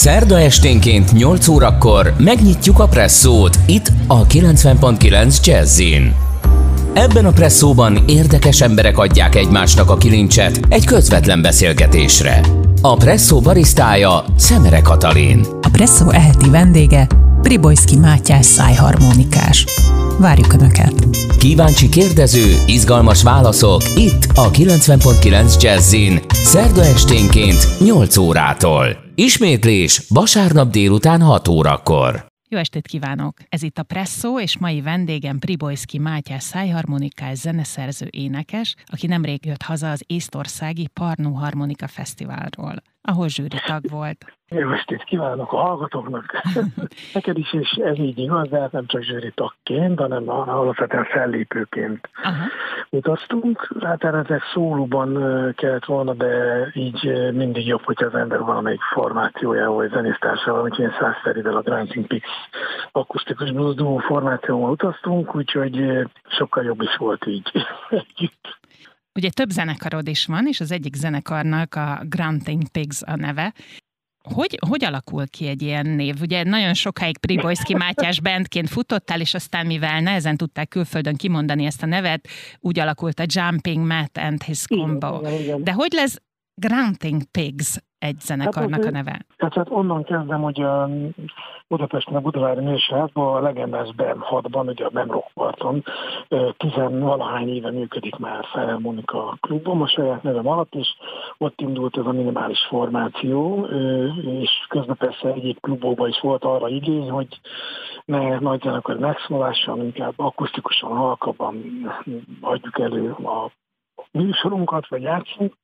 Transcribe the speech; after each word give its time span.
Szerda 0.00 0.40
esténként 0.40 1.12
8 1.12 1.48
órakor 1.48 2.14
megnyitjuk 2.18 2.78
a 2.78 2.86
presszót 2.86 3.58
itt 3.66 3.92
a 4.06 4.26
90.9 4.26 5.44
Jazzin. 5.44 6.14
Ebben 6.92 7.24
a 7.24 7.30
presszóban 7.30 8.04
érdekes 8.06 8.60
emberek 8.60 8.98
adják 8.98 9.34
egymásnak 9.34 9.90
a 9.90 9.96
kilincset 9.96 10.60
egy 10.68 10.84
közvetlen 10.84 11.42
beszélgetésre. 11.42 12.40
A 12.82 12.96
presszó 12.96 13.40
barisztája 13.40 14.24
Szemere 14.36 14.80
Katalin. 14.80 15.46
A 15.62 15.68
presszó 15.72 16.10
eheti 16.10 16.50
vendége 16.50 17.06
Pribojszki 17.42 17.96
Mátyás 17.96 18.46
szájharmonikás. 18.46 19.64
Várjuk 20.20 20.52
Önöket! 20.52 20.94
Kíváncsi 21.38 21.88
kérdező, 21.88 22.56
izgalmas 22.66 23.22
válaszok 23.22 23.82
itt 23.96 24.24
a 24.34 24.50
90.9 24.50 25.62
Jazzin. 25.62 26.18
Szerda 26.28 26.80
esténként 26.80 27.78
8 27.78 28.16
órától. 28.16 28.86
Ismétlés 29.14 30.02
vasárnap 30.08 30.70
délután 30.70 31.22
6 31.22 31.48
órakor. 31.48 32.26
Jó 32.48 32.58
estét 32.58 32.86
kívánok! 32.86 33.38
Ez 33.48 33.62
itt 33.62 33.78
a 33.78 33.82
Presszó, 33.82 34.40
és 34.40 34.58
mai 34.58 34.80
vendégem 34.80 35.38
Pribojszki 35.38 35.98
Mátyás 35.98 36.42
szájharmonikás 36.42 37.38
zeneszerző 37.38 38.06
énekes, 38.10 38.74
aki 38.86 39.06
nemrég 39.06 39.46
jött 39.46 39.62
haza 39.62 39.90
az 39.90 40.02
Észtországi 40.06 40.88
Parnó 40.92 41.32
Harmonika 41.32 41.88
Fesztiválról, 41.88 42.74
ahol 43.02 43.28
zsűri 43.28 43.60
tag 43.66 43.90
volt. 43.90 44.24
Jó 44.48 44.72
estét 44.72 45.04
kívánok 45.04 45.52
a 45.52 45.56
hallgatóknak! 45.56 46.42
Neked 47.14 47.38
is, 47.38 47.52
és 47.52 47.70
ez 47.70 47.98
így 47.98 48.18
igaz, 48.18 48.48
de 48.48 48.60
hát 48.60 48.72
nem 48.72 48.86
csak 48.86 49.02
zsűri 49.02 49.32
tagként, 49.34 49.98
hanem 49.98 50.28
alapvetően 50.28 51.04
fellépőként 51.04 52.08
Aha. 52.22 52.44
utaztunk. 52.90 53.72
Hát 53.80 54.04
eredetileg 54.04 54.42
szólóban 54.52 55.12
kellett 55.56 55.84
volna, 55.84 56.14
de 56.14 56.66
így 56.72 57.30
mindig 57.32 57.66
jobb, 57.66 57.82
hogyha 57.82 58.06
az 58.06 58.14
ember 58.14 58.40
valamelyik 58.40 58.80
formációjával, 58.80 59.74
vagy 59.74 59.90
zenésztársával, 59.90 60.62
úgyhogy 60.62 60.84
én 60.84 60.96
Szász 61.00 61.20
Ferivel 61.22 61.56
a 61.56 61.62
Granting 61.62 62.06
Pix 62.06 62.28
akusztikus 62.92 63.52
blues 63.52 63.74
duo 63.74 63.98
formációval 63.98 64.70
utaztunk, 64.70 65.34
úgyhogy 65.34 66.06
sokkal 66.28 66.64
jobb 66.64 66.82
is 66.82 66.96
volt 66.96 67.26
így 67.26 67.50
Ugye 69.14 69.30
több 69.30 69.50
zenekarod 69.50 70.08
is 70.08 70.26
van, 70.26 70.46
és 70.46 70.60
az 70.60 70.70
egyik 70.70 70.94
zenekarnak 70.94 71.74
a 71.74 72.02
Granting 72.04 72.68
Pigs 72.68 73.02
a 73.02 73.16
neve. 73.16 73.54
Hogy, 74.28 74.58
hogy 74.68 74.84
alakul 74.84 75.28
ki 75.28 75.46
egy 75.46 75.62
ilyen 75.62 75.86
név? 75.86 76.20
Ugye 76.20 76.42
nagyon 76.42 76.74
sokáig 76.74 77.18
Pribojszki 77.18 77.74
Mátyás 77.84 78.20
bandként 78.20 78.68
futottál, 78.68 79.20
és 79.20 79.34
aztán 79.34 79.66
mivel 79.66 80.00
nehezen 80.00 80.36
tudták 80.36 80.68
külföldön 80.68 81.16
kimondani 81.16 81.64
ezt 81.64 81.82
a 81.82 81.86
nevet, 81.86 82.28
úgy 82.58 82.78
alakult 82.78 83.20
a 83.20 83.24
Jumping 83.26 83.86
Matt 83.86 84.18
and 84.18 84.42
His 84.42 84.66
Combo. 84.66 85.20
De 85.58 85.72
hogy 85.72 85.92
lesz 85.92 86.18
Granting 86.54 87.24
Pigs 87.24 87.78
egy 88.00 88.20
zenekarnak 88.20 88.84
a 88.84 88.90
neve? 88.90 89.20
Hát, 89.38 89.54
hát 89.54 89.70
onnan 89.70 90.04
kezdem, 90.04 90.42
hogy 90.42 90.60
a 90.60 90.88
Budapesten 91.68 92.14
a 92.14 92.20
Budavári 92.20 92.64
Nőseházban 92.64 93.36
a 93.36 93.40
legendás 93.40 93.94
BEM 93.94 94.24
6-ban, 94.30 94.66
ugye 94.66 94.84
a 94.84 94.88
BEM 94.88 95.10
Rockparton, 95.10 95.84
tizenvalahány 96.56 97.48
éve 97.48 97.70
működik 97.70 98.16
már 98.16 98.44
Felharmonika 98.52 99.36
klubban, 99.40 99.82
a 99.82 99.88
saját 99.88 100.22
nevem 100.22 100.46
alatt, 100.46 100.74
és 100.74 100.88
ott 101.38 101.60
indult 101.60 101.96
ez 101.96 102.06
a 102.06 102.12
minimális 102.12 102.66
formáció, 102.68 103.64
és 104.20 104.50
közben 104.68 104.96
persze 104.96 105.28
egyéb 105.28 105.60
klubokban 105.60 106.08
is 106.08 106.20
volt 106.20 106.44
arra 106.44 106.68
igény, 106.68 107.10
hogy 107.10 107.40
ne 108.04 108.38
nagy 108.38 108.62
zenekar 108.62 108.98
megszólással, 108.98 109.78
inkább 109.78 110.12
akusztikusan, 110.16 110.96
halkabban 110.96 111.62
adjuk 112.40 112.78
elő 112.78 113.10
a 113.10 113.50
műsorunkat, 114.12 114.88
vagy 114.88 115.02
játszunk, 115.02 115.54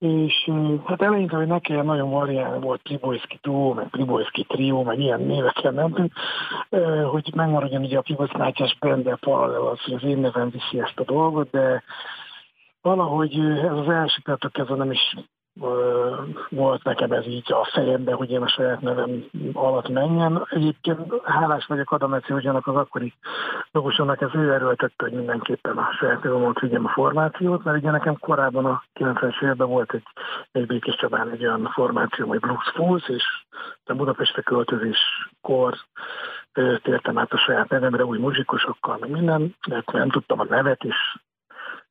és 0.00 0.50
hát 0.84 1.02
eleinte, 1.02 1.36
hogy 1.36 1.46
ne 1.46 1.58
kelljen 1.58 1.84
nagyon 1.84 2.10
variálni, 2.10 2.60
volt 2.60 2.82
Pribojszki 2.82 3.38
duó, 3.42 3.72
meg 3.72 3.88
Pribojszki 3.88 4.44
trió, 4.44 4.82
meg 4.82 4.98
ilyen 4.98 5.20
névekkel 5.20 5.72
nem, 5.72 6.10
hogy 7.10 7.30
megmaradjon 7.34 7.82
ugye 7.82 7.98
a 7.98 8.02
Pribojszki 8.02 8.36
Nátyás 8.36 8.76
Bende 8.78 9.16
paralel 9.16 9.66
az, 9.66 9.80
hogy 9.80 9.94
az 9.94 10.04
én 10.04 10.18
nevem 10.18 10.50
viszi 10.50 10.80
ezt 10.80 10.98
a 10.98 11.04
dolgot, 11.04 11.50
de 11.50 11.82
valahogy 12.80 13.38
ez 13.40 13.76
az 13.76 13.88
első 13.88 14.20
percek 14.24 14.50
kezdve 14.50 14.76
nem 14.76 14.90
is 14.90 15.16
volt 16.48 16.84
nekem 16.84 17.12
ez 17.12 17.26
így 17.26 17.52
a 17.52 17.68
fejemben, 17.72 18.14
hogy 18.14 18.30
én 18.30 18.42
a 18.42 18.48
saját 18.48 18.80
nevem 18.80 19.24
alatt 19.52 19.88
menjen. 19.88 20.46
Egyébként 20.50 21.00
hálás 21.24 21.66
vagyok 21.66 21.90
Adameci 21.90 22.32
ugyanak 22.32 22.66
az 22.66 22.76
akkori 22.76 23.12
dolgosomnak, 23.72 24.20
ez 24.20 24.34
ő 24.34 24.52
erőltette, 24.52 25.04
hogy 25.04 25.12
mindenképpen 25.12 25.76
a 25.76 25.92
saját 25.98 26.22
nevemet 26.22 26.60
vigyem 26.60 26.84
a 26.84 26.88
formációt, 26.88 27.64
mert 27.64 27.78
ugye 27.78 27.90
nekem 27.90 28.18
korábban 28.18 28.64
a 28.64 28.82
90-es 28.94 29.42
évben 29.42 29.68
volt 29.68 29.92
egy, 29.92 30.06
egy 30.52 30.66
Békés 30.66 30.94
Csabán 30.94 31.30
egy 31.30 31.46
olyan 31.46 31.70
formáció, 31.72 32.26
hogy 32.26 32.40
Blues 32.40 32.70
Fools, 32.74 33.08
és 33.08 33.24
a 33.84 33.94
Budapestre 33.94 34.42
költözéskor 34.42 35.74
tértem 36.82 37.18
át 37.18 37.32
a 37.32 37.38
saját 37.38 37.68
nevemre 37.68 38.04
új 38.04 38.18
muzsikusokkal, 38.18 38.96
meg 39.00 39.10
minden, 39.10 39.56
de 39.68 39.82
nem 39.92 40.10
tudtam 40.10 40.40
a 40.40 40.44
nevet, 40.44 40.84
és 40.84 40.96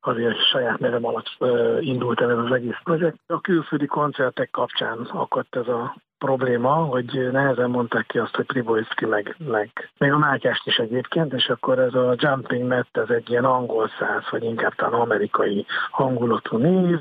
azért 0.01 0.37
saját 0.51 0.79
nevem 0.79 1.05
alatt 1.05 1.37
indult 1.79 2.21
el 2.21 2.31
ez 2.31 2.37
az 2.37 2.51
egész 2.51 2.79
projekt. 2.83 3.17
A 3.27 3.41
külföldi 3.41 3.85
koncertek 3.85 4.49
kapcsán 4.49 4.97
akadt 4.97 5.55
ez 5.55 5.67
a 5.67 5.95
probléma, 6.19 6.73
hogy 6.73 7.29
nehezen 7.31 7.69
mondták 7.69 8.05
ki 8.05 8.17
azt, 8.17 8.35
hogy 8.35 8.45
Pribojszki 8.45 9.05
meg, 9.05 9.35
meg 9.37 9.69
még 9.97 10.11
a 10.11 10.17
Mátyást 10.17 10.67
is 10.67 10.77
egyébként, 10.77 11.33
és 11.33 11.49
akkor 11.49 11.79
ez 11.79 11.93
a 11.93 12.15
Jumping 12.17 12.67
Matt, 12.67 12.97
ez 12.97 13.09
egy 13.09 13.29
ilyen 13.29 13.45
angol 13.45 13.89
száz, 13.99 14.23
vagy 14.29 14.43
inkább 14.43 14.75
talán 14.75 14.99
amerikai 14.99 15.65
hangulatú 15.91 16.57
név, 16.57 16.99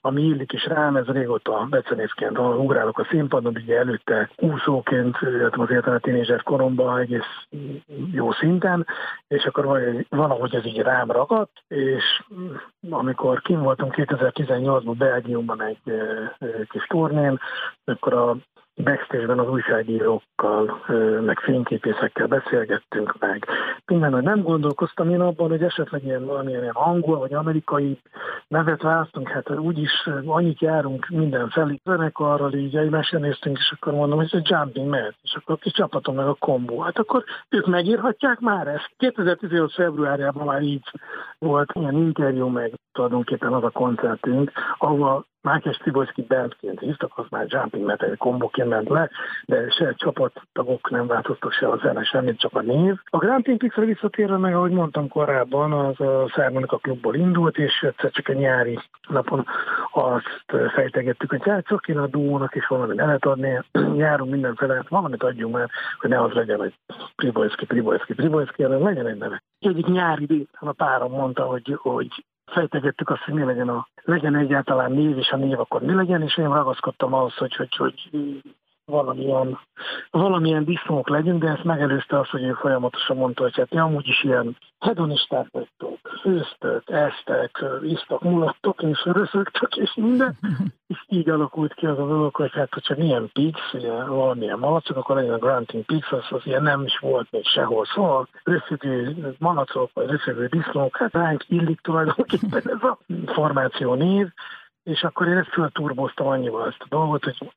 ami 0.00 0.22
illik 0.22 0.52
is 0.52 0.66
rám, 0.66 0.96
ez 0.96 1.06
régóta 1.06 1.66
becenévként 1.70 2.38
ugrálok 2.38 2.98
a 2.98 3.06
színpadon, 3.10 3.56
ugye 3.56 3.78
előtte 3.78 4.30
úszóként 4.36 5.16
jöttem 5.20 5.60
az 5.60 5.70
a 5.70 5.98
tínézser 5.98 6.42
koromban 6.42 6.98
egész 6.98 7.46
jó 8.12 8.32
szinten, 8.32 8.86
és 9.28 9.44
akkor 9.44 9.92
valahogy 10.08 10.54
ez 10.54 10.66
így 10.66 10.80
rám 10.80 11.10
ragadt, 11.10 11.52
és 11.68 12.22
amikor 12.90 13.40
kim 13.40 13.62
voltunk 13.62 13.94
2018-ban 13.96 14.94
Belgiumban 14.98 15.62
egy 15.62 15.78
kis 16.68 16.86
turnén, 16.86 17.38
akkor 17.84 18.12
a 18.12 18.36
backstage-ben 18.84 19.38
az 19.38 19.48
újságírókkal, 19.48 20.84
meg 21.20 21.38
fényképészekkel 21.38 22.26
beszélgettünk 22.26 23.14
meg. 23.18 23.46
Minden, 23.86 24.22
nem 24.22 24.42
gondolkoztam 24.42 25.10
én 25.10 25.20
abban, 25.20 25.48
hogy 25.48 25.62
esetleg 25.62 26.04
ilyen 26.04 26.26
valamilyen 26.26 26.62
ilyen 26.62 26.74
angol 26.74 27.18
vagy 27.18 27.34
amerikai 27.34 28.00
nevet 28.48 28.82
választunk, 28.82 29.28
hát 29.28 29.50
úgyis 29.50 30.08
annyit 30.26 30.60
járunk 30.60 31.08
mindenfelé. 31.08 31.80
Zenekarral 31.84 32.52
így 32.52 32.90
mesenéztünk, 32.90 33.58
és 33.58 33.74
akkor 33.76 33.92
mondom, 33.92 34.18
hogy 34.18 34.28
ez 34.32 34.38
egy 34.38 34.50
jumping 34.50 34.88
man, 34.88 35.14
és 35.22 35.34
akkor 35.34 35.54
a 35.54 35.62
kis 35.62 35.72
csapatom 35.72 36.14
meg 36.14 36.26
a 36.26 36.34
kombó. 36.34 36.80
Hát 36.80 36.98
akkor 36.98 37.24
ők 37.48 37.66
megírhatják 37.66 38.38
már 38.40 38.66
ezt. 38.66 38.90
2018 38.96 39.74
februárjában 39.74 40.46
már 40.46 40.62
így 40.62 40.90
volt 41.38 41.70
ilyen 41.74 41.96
interjú, 41.96 42.46
meg 42.46 42.72
tulajdonképpen 42.92 43.52
az 43.52 43.64
a 43.64 43.70
koncertünk, 43.70 44.52
ahol 44.78 45.26
Mátyás 45.48 45.76
Tiborszki 45.76 46.22
bandként 46.22 46.80
hívtak, 46.80 47.12
az 47.14 47.24
már 47.30 47.46
Jumping 47.48 47.86
Metal 47.86 48.16
komboként 48.16 48.68
ment 48.68 48.88
le, 48.88 49.10
de 49.44 49.70
se 49.70 49.94
csapattagok 49.96 50.90
nem 50.90 51.06
változtak 51.06 51.52
se 51.52 51.68
a 51.68 51.76
zene, 51.76 52.04
semmit, 52.04 52.38
csak 52.38 52.54
a 52.54 52.60
név. 52.60 52.94
A 53.04 53.16
Grand 53.16 53.42
Pixre 53.42 53.84
visszatérve 53.84 54.36
meg, 54.36 54.54
ahogy 54.54 54.70
mondtam 54.70 55.08
korábban, 55.08 55.72
az 55.72 56.00
a 56.00 56.30
Szármonika 56.34 56.76
klubból 56.76 57.14
indult, 57.14 57.58
és 57.58 57.82
egyszer 57.82 58.10
csak 58.10 58.28
egy 58.28 58.36
nyári 58.36 58.78
napon 59.08 59.46
azt 59.92 60.72
fejtegettük, 60.74 61.30
hogy 61.30 61.42
hát 61.44 61.66
csak 61.66 61.88
én 61.88 61.98
a 61.98 62.06
duónak 62.06 62.54
is 62.54 62.66
valami 62.66 62.94
nevet 62.94 63.24
adni, 63.24 63.62
járunk 64.04 64.30
mindenfele, 64.30 64.74
hát 64.74 64.88
valamit 64.88 65.22
adjunk 65.22 65.54
már, 65.54 65.70
hogy 66.00 66.10
ne 66.10 66.22
az 66.22 66.32
legyen, 66.32 66.58
hogy 66.58 66.74
Pribojszki, 67.16 67.66
Pribojszki, 67.66 68.14
Pribojszki, 68.14 68.62
hanem 68.62 68.82
legyen 68.82 69.06
egy 69.06 69.18
neve. 69.18 69.42
Egyik 69.58 69.86
nyári 69.86 70.24
délután 70.24 70.68
a 70.68 70.72
párom 70.72 71.12
mondta, 71.12 71.42
hogy, 71.42 71.76
hogy 71.80 72.24
fejtegettük 72.50 73.10
azt, 73.10 73.22
hogy 73.22 73.34
mi 73.34 73.44
legyen, 73.44 73.68
a, 73.68 73.88
legyen 74.02 74.34
egyáltalán 74.34 74.92
név, 74.92 75.18
és 75.18 75.30
a 75.30 75.36
név 75.36 75.60
akkor 75.60 75.82
mi 75.82 75.94
legyen, 75.94 76.22
és 76.22 76.36
én 76.36 76.48
ragaszkodtam 76.48 77.12
ahhoz, 77.12 77.34
hogy, 77.34 77.54
hogy, 77.54 77.76
hogy 77.76 78.10
valamilyen, 78.84 79.58
valamilyen 80.10 80.64
disznók 80.64 81.08
legyünk, 81.08 81.42
de 81.42 81.48
ezt 81.48 81.64
megelőzte 81.64 82.18
azt, 82.18 82.30
hogy 82.30 82.42
ő 82.42 82.52
folyamatosan 82.52 83.16
mondta, 83.16 83.42
hogy 83.42 83.56
hát 83.56 83.72
amúgy 83.72 84.08
is 84.08 84.24
ilyen 84.24 84.56
hedonisták 84.78 85.46
vagytok, 85.50 85.87
főztök, 86.28 86.82
eztek, 86.86 87.64
isztak, 87.82 88.22
mulattok, 88.22 88.82
és 88.82 89.04
röszögtök, 89.04 89.76
és 89.76 89.94
minden. 89.94 90.38
És 90.86 91.04
így 91.08 91.28
alakult 91.28 91.74
ki 91.74 91.86
az 91.86 91.98
a 91.98 92.06
dolog, 92.06 92.34
hogy 92.34 92.52
hát, 92.52 92.74
hogyha 92.74 92.94
milyen 92.96 93.30
pix, 93.32 93.60
ugye, 93.72 93.92
valamilyen 93.92 94.58
malacok, 94.58 94.96
akkor 94.96 95.16
legyen 95.16 95.32
a 95.32 95.38
Granting 95.38 95.84
Pix, 95.84 96.12
az, 96.12 96.24
az 96.30 96.40
ilyen 96.44 96.62
nem 96.62 96.84
is 96.84 96.98
volt 96.98 97.30
még 97.30 97.44
sehol. 97.44 97.84
Szóval 97.84 98.28
röszögő 98.44 99.16
malacok, 99.38 99.90
vagy 99.94 100.10
röszögő 100.10 100.46
disznók, 100.46 100.96
hát 100.96 101.12
ránk 101.12 101.44
illik 101.48 101.80
tulajdonképpen 101.80 102.62
ez 102.64 102.82
a 102.82 102.98
formáció 103.36 103.94
név, 103.94 104.28
és 104.82 105.02
akkor 105.02 105.26
én 105.26 105.36
ezt 105.36 105.52
fölturboztam 105.52 106.26
annyival 106.26 106.66
ezt 106.66 106.82
a 106.82 106.86
dolgot, 106.88 107.24
hogy 107.24 107.52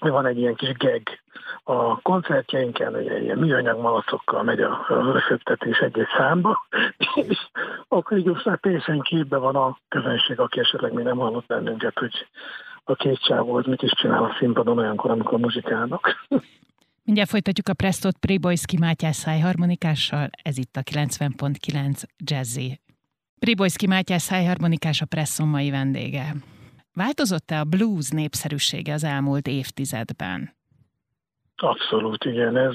van 0.00 0.26
egy 0.26 0.38
ilyen 0.38 0.54
kis 0.54 0.72
geg 0.72 1.20
a 1.62 2.00
koncertjeinken, 2.00 2.94
egy 2.94 3.22
ilyen 3.22 3.38
műanyag 3.38 3.80
malacokkal 3.80 4.42
megy 4.42 4.60
a 4.60 4.86
összetetés 4.88 5.78
egy-egy 5.78 6.08
számba, 6.16 6.66
és 7.28 7.38
akkor 7.88 8.18
így 8.18 8.24
most 8.24 8.44
már 8.44 8.58
teljesen 8.58 9.00
képbe 9.00 9.36
van 9.36 9.56
a 9.56 9.78
közönség, 9.88 10.40
aki 10.40 10.60
esetleg 10.60 10.92
még 10.92 11.04
nem 11.04 11.16
hallott 11.16 11.46
bennünket, 11.46 11.98
hogy 11.98 12.26
a 12.84 12.94
két 12.94 13.22
csáv 13.22 13.46
mit 13.46 13.82
is 13.82 13.90
csinál 13.90 14.24
a 14.24 14.36
színpadon 14.38 14.78
olyankor, 14.78 15.10
amikor 15.10 15.38
muzsikálnak. 15.38 16.26
Mindjárt 17.04 17.30
folytatjuk 17.30 17.68
a 17.68 17.74
Prestot 17.74 18.16
Priboyski 18.18 18.76
Mátyás 18.78 19.16
szájharmonikással, 19.16 20.28
ez 20.42 20.58
itt 20.58 20.76
a 20.76 20.80
90.9 20.80 22.02
Jazzy. 22.16 22.80
Priboyski 23.38 23.86
Mátyás 23.86 24.22
szájharmonikás 24.22 25.00
a 25.00 25.06
Presson 25.06 25.48
mai 25.48 25.70
vendége. 25.70 26.34
Változott-e 26.96 27.58
a 27.60 27.64
blues 27.64 28.10
népszerűsége 28.10 28.92
az 28.92 29.04
elmúlt 29.04 29.46
évtizedben? 29.46 30.54
Abszolút, 31.56 32.24
igen. 32.24 32.56
Ez 32.56 32.74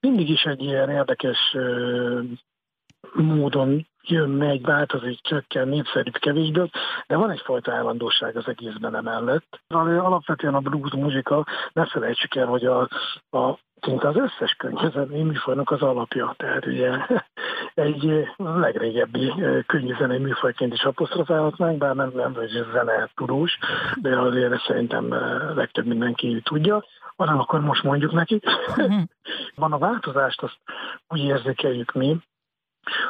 mindig 0.00 0.28
is 0.28 0.42
egy 0.42 0.62
ilyen 0.62 0.90
érdekes 0.90 1.56
módon 3.12 3.86
jön, 4.02 4.30
megy, 4.30 4.62
változik, 4.62 5.20
csökken, 5.20 5.68
népszerűbb, 5.68 6.16
kevésbé, 6.16 6.70
de 7.06 7.16
van 7.16 7.30
egyfajta 7.30 7.72
állandóság 7.72 8.36
az 8.36 8.48
egészben 8.48 8.96
emellett. 8.96 9.60
Alapvetően 9.68 10.54
a 10.54 10.60
blues 10.60 10.92
muzsika, 10.92 11.46
ne 11.72 11.86
felejtsük 11.86 12.34
el, 12.34 12.46
hogy 12.46 12.64
a, 12.64 12.80
a 13.30 13.58
szinte 13.80 14.08
az 14.08 14.16
összes 14.16 14.54
könyvzenei 14.58 15.22
műfajnak 15.22 15.70
az 15.70 15.82
alapja. 15.82 16.34
Tehát 16.36 16.66
ugye 16.66 16.90
egy 17.74 18.28
legrégebbi 18.36 19.32
könyvzenei 19.66 20.18
műfajként 20.18 20.72
is 20.72 20.82
apostrofálhatnánk, 20.82 21.78
bár 21.78 21.94
nem, 21.94 22.12
nem 22.14 22.32
vagy 22.32 22.48
zene 22.72 23.10
tudós, 23.14 23.58
de 23.94 24.18
azért 24.20 24.62
szerintem 24.66 25.14
legtöbb 25.54 25.86
mindenki 25.86 26.40
tudja 26.44 26.84
hanem 27.20 27.38
akkor 27.38 27.60
most 27.60 27.82
mondjuk 27.82 28.12
neki. 28.12 28.40
Mhm. 28.76 29.00
Van 29.62 29.72
a 29.72 29.78
változást, 29.78 30.42
azt 30.42 30.58
úgy 31.08 31.20
érzékeljük 31.20 31.92
mi, 31.92 32.16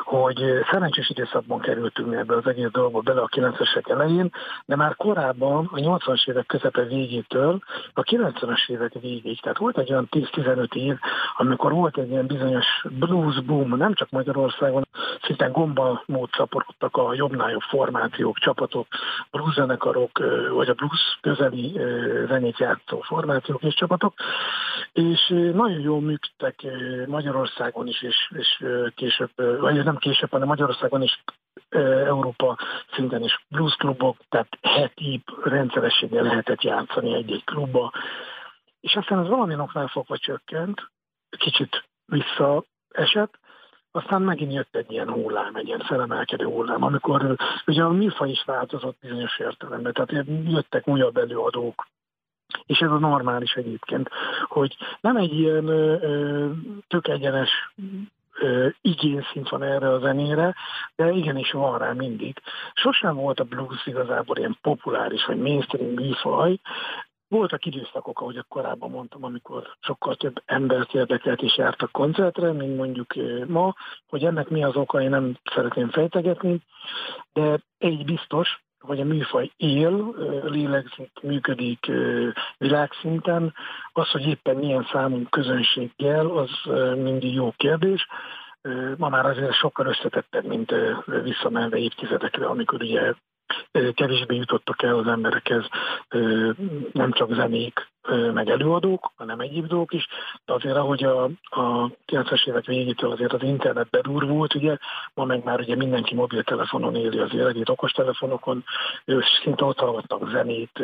hogy 0.04 0.42
szerencsés 0.70 1.10
időszakban 1.10 1.60
kerültünk 1.60 2.14
ebbe 2.14 2.36
az 2.36 2.46
egész 2.46 2.70
dolgba 2.70 3.00
bele 3.00 3.20
a 3.20 3.28
90-esek 3.28 3.90
elején, 3.90 4.30
de 4.64 4.76
már 4.76 4.96
korábban, 4.96 5.68
a 5.72 5.76
80-as 5.76 6.28
évek 6.28 6.46
közepe 6.46 6.82
végétől 6.82 7.58
a 7.94 8.02
90-es 8.02 8.68
évek 8.68 8.92
végéig, 9.00 9.40
tehát 9.40 9.58
volt 9.58 9.78
egy 9.78 9.90
olyan 9.90 10.08
10-15 10.10 10.74
év, 10.74 10.96
amikor 11.36 11.72
volt 11.72 11.98
egy 11.98 12.10
ilyen 12.10 12.26
bizonyos 12.26 12.66
blues 12.98 13.40
boom, 13.40 13.76
nem 13.76 13.94
csak 13.94 14.10
Magyarországon, 14.10 14.86
szinte 15.22 15.46
gomba 15.46 16.02
mód 16.06 16.28
szaporodtak 16.32 16.96
a 16.96 17.14
jobbnál 17.14 17.50
jobb 17.50 17.60
formációk, 17.60 18.38
csapatok, 18.38 18.86
blues 19.30 19.54
zenekarok, 19.54 20.18
vagy 20.54 20.68
a 20.68 20.74
blues 20.74 21.18
közeli 21.20 21.80
zenét 22.28 22.58
játszó 22.58 23.00
formációk 23.00 23.62
és 23.62 23.74
csapatok, 23.74 24.14
és 24.92 25.28
nagyon 25.52 25.80
jól 25.80 26.00
működtek 26.00 26.66
Magyarországon 27.06 27.86
is, 27.86 28.02
és, 28.02 28.32
és 28.38 28.64
később 28.94 29.30
vagy 29.75 29.84
nem 29.84 29.96
később, 29.96 30.31
hanem 30.31 30.49
Magyarországon 30.49 31.02
is 31.02 31.22
Európa 32.06 32.58
szinten 32.93 33.22
is 33.22 33.44
bluesklubok, 33.49 34.17
tehát 34.28 34.58
heti 34.62 35.22
rendszerességgel 35.43 36.22
lehetett 36.22 36.62
játszani 36.62 37.14
egy-egy 37.14 37.44
klubba. 37.44 37.93
És 38.81 38.94
aztán 38.94 39.19
az 39.19 39.28
valami 39.28 39.55
oknál 39.55 39.87
fogva 39.87 40.19
csökkent, 40.19 40.90
kicsit 41.38 41.84
visszaesett, 42.06 43.38
aztán 43.90 44.22
megint 44.22 44.52
jött 44.52 44.76
egy 44.76 44.93
ilyen 44.93 45.11
hullám, 45.11 45.55
egy 45.55 45.67
ilyen 45.67 45.84
felemelkedő 45.84 46.44
hullám, 46.44 46.82
amikor 46.82 47.37
ugye 47.66 47.82
a 47.82 47.88
műfaj 47.88 48.31
is 48.31 48.43
változott 48.44 48.99
bizonyos 49.00 49.38
értelemben, 49.38 49.93
tehát 49.93 50.26
jöttek 50.44 50.88
újabb 50.88 51.16
előadók, 51.16 51.87
és 52.66 52.78
ez 52.78 52.90
a 52.90 52.99
normális 52.99 53.52
egyébként, 53.52 54.11
hogy 54.49 54.76
nem 55.00 55.16
egy 55.16 55.38
ilyen 55.38 55.66
ö, 55.66 56.50
tök 56.88 57.08
egyenes 57.08 57.50
igényszint 58.81 59.48
van 59.48 59.62
erre 59.62 59.88
a 59.88 59.98
zenére, 59.98 60.54
de 60.96 61.10
igenis 61.10 61.50
van 61.50 61.78
rá 61.78 61.92
mindig. 61.92 62.37
Sosem 62.72 63.14
volt 63.14 63.40
a 63.40 63.44
blues 63.44 63.87
igazából 63.87 64.37
ilyen 64.37 64.58
populáris 64.62 65.25
vagy 65.25 65.38
mainstream 65.38 65.90
műfaj, 65.90 66.60
voltak 67.28 67.64
időszakok, 67.64 68.20
ahogy 68.20 68.44
korábban 68.48 68.90
mondtam, 68.90 69.25
amikor 69.25 69.76
sokkal 69.81 70.14
több 70.14 70.42
embert 70.46 70.94
érdekelt 70.94 71.42
és 71.42 71.56
jártak 71.56 71.92
koncertre, 71.92 72.52
mint 72.52 72.76
mondjuk 72.76 73.14
ma, 73.46 73.75
hogy 74.08 74.25
ennek 74.25 74.48
mi 74.48 74.64
az 74.64 74.76
oka, 74.76 75.00
én 75.00 75.10
nem 75.10 75.37
szeretném 75.54 75.90
fejtegetni, 75.90 76.60
de 77.32 77.60
egy 77.78 78.04
biztos, 78.04 78.62
hogy 78.80 79.00
a 79.00 79.04
műfaj 79.04 79.50
él, 79.56 80.14
lélegzik, 80.42 81.10
működik 81.22 81.90
világszinten. 82.58 83.54
Az, 83.92 84.10
hogy 84.10 84.26
éppen 84.26 84.56
milyen 84.56 84.88
számú 84.92 85.22
közönséggel, 85.30 86.26
az 86.26 86.50
mindig 86.96 87.34
jó 87.34 87.52
kérdés. 87.56 88.06
Ma 88.96 89.08
már 89.08 89.26
azért 89.26 89.52
sokkal 89.52 89.86
összetettebb, 89.86 90.44
mint 90.44 90.74
visszamenve 91.22 91.76
évtizedekre, 91.76 92.46
amikor 92.46 92.82
ugye 92.82 93.14
kevésbé 93.94 94.37
jutottak 94.37 94.82
el 94.82 94.99
az 94.99 95.06
emberekhez 95.06 95.64
nem 96.93 97.12
csak 97.12 97.35
zenék, 97.35 97.88
meg 98.32 98.49
előadók, 98.49 99.12
hanem 99.17 99.41
egyéb 99.41 99.67
dolgok 99.67 99.93
is, 99.93 100.06
de 100.44 100.52
azért 100.52 100.76
ahogy 100.76 101.05
a, 101.05 101.25
a 101.43 101.91
90-es 102.06 102.49
évek 102.49 102.64
végétől 102.64 103.11
azért 103.11 103.32
az 103.32 103.43
internet 103.43 103.91
bedurvult, 103.91 104.55
ugye, 104.55 104.76
ma 105.14 105.25
meg 105.25 105.44
már 105.44 105.61
ugye 105.61 105.76
mindenki 105.76 106.14
mobiltelefonon 106.14 106.97
éli 106.97 107.19
az 107.19 107.35
életét, 107.35 107.69
okostelefonokon, 107.69 108.64
szinte 109.43 109.64
ott 109.64 109.79
hallgatnak 109.79 110.31
zenét, 110.31 110.82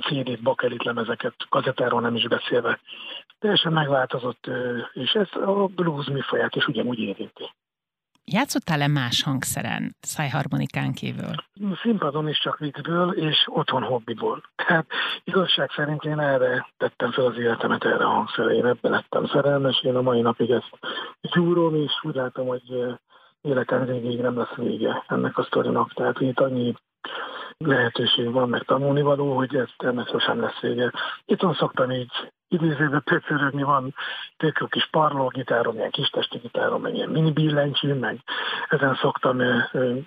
CD-t, 0.00 0.42
bakelit 0.42 0.84
lemezeket, 0.84 1.34
kazettáról 1.48 2.00
nem 2.00 2.14
is 2.14 2.28
beszélve. 2.28 2.80
Teljesen 3.38 3.72
megváltozott, 3.72 4.50
és 4.92 5.12
ez 5.12 5.28
a 5.32 5.66
blues 5.66 6.06
műfaját 6.06 6.56
is 6.56 6.66
ugyanúgy 6.66 6.98
érinti. 6.98 7.50
Játszottál-e 8.26 8.86
más 8.86 9.22
hangszeren, 9.22 9.96
szájharmonikán 10.00 10.92
kívül? 10.92 11.34
Színpadon 11.82 12.28
is 12.28 12.38
csak 12.38 12.58
viccből, 12.58 13.10
és 13.12 13.44
otthon 13.46 13.82
hobbiból. 13.82 14.42
Tehát 14.56 14.86
igazság 15.24 15.70
szerint 15.70 16.04
én 16.04 16.18
erre 16.18 16.66
tettem 16.76 17.12
fel 17.12 17.24
az 17.24 17.38
életemet 17.38 17.84
erre 17.84 18.04
a 18.04 18.08
hangszerre, 18.08 18.54
én 18.54 18.66
ebben 18.66 18.90
lettem 18.90 19.26
szerelmes, 19.26 19.82
én 19.82 19.96
a 19.96 20.02
mai 20.02 20.20
napig 20.20 20.50
ezt 20.50 20.78
gyúrom, 21.20 21.74
és 21.74 21.92
úgy 22.02 22.14
látom, 22.14 22.46
hogy 22.46 22.96
életem 23.40 23.84
végéig 23.84 24.20
nem 24.20 24.38
lesz 24.38 24.54
vége 24.54 25.04
ennek 25.06 25.38
a 25.38 25.42
sztorinak. 25.42 25.92
Tehát 25.92 26.20
itt 26.20 26.40
annyi 26.40 26.74
lehetőség 27.58 28.32
van, 28.32 28.48
meg 28.48 28.62
tanulni 28.62 29.02
való, 29.02 29.36
hogy 29.36 29.56
ez 29.56 29.68
ennek 29.76 30.08
sosem 30.08 30.40
lesz 30.40 30.60
vége. 30.60 30.92
Itt 31.24 31.46
szoktam 31.58 31.90
így 31.90 32.12
idézőben 32.48 33.02
pöcörögni, 33.04 33.62
van 33.62 33.94
tök 34.36 34.58
jó 34.60 34.66
kis 34.66 34.88
parlógitárom, 34.90 35.76
ilyen 35.76 35.90
kis 35.90 36.08
testi 36.08 36.38
gitárom, 36.38 36.82
meg 36.82 36.94
ilyen 36.94 37.08
mini 37.08 37.32
billentyű, 37.32 37.92
meg 37.92 38.18
ezen 38.68 38.94
szoktam 38.94 39.40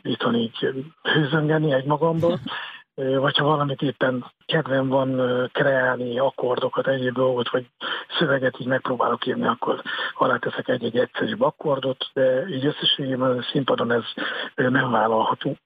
itthon 0.01 0.35
így 0.35 0.73
hőzöngeni 1.01 1.73
egy 1.73 1.85
magamból, 1.85 2.39
vagy 2.95 3.37
ha 3.37 3.45
valamit 3.45 3.81
éppen 3.81 4.25
kedvem 4.45 4.87
van 4.87 5.21
kreálni, 5.51 6.19
akkordokat, 6.19 6.87
egyéb 6.87 7.13
dolgot, 7.13 7.49
vagy 7.49 7.65
szöveget 8.19 8.59
így 8.59 8.67
megpróbálok 8.67 9.25
írni, 9.25 9.47
akkor 9.47 9.81
aláteszek 10.13 10.67
egy-egy 10.67 10.97
egyszerűbb 10.97 11.41
akkordot, 11.41 12.05
de 12.13 12.47
így 12.47 12.65
összességében 12.65 13.37
a 13.37 13.43
színpadon 13.43 13.91
ez 13.91 14.03
nem 14.55 14.91
vállalható. 14.91 15.57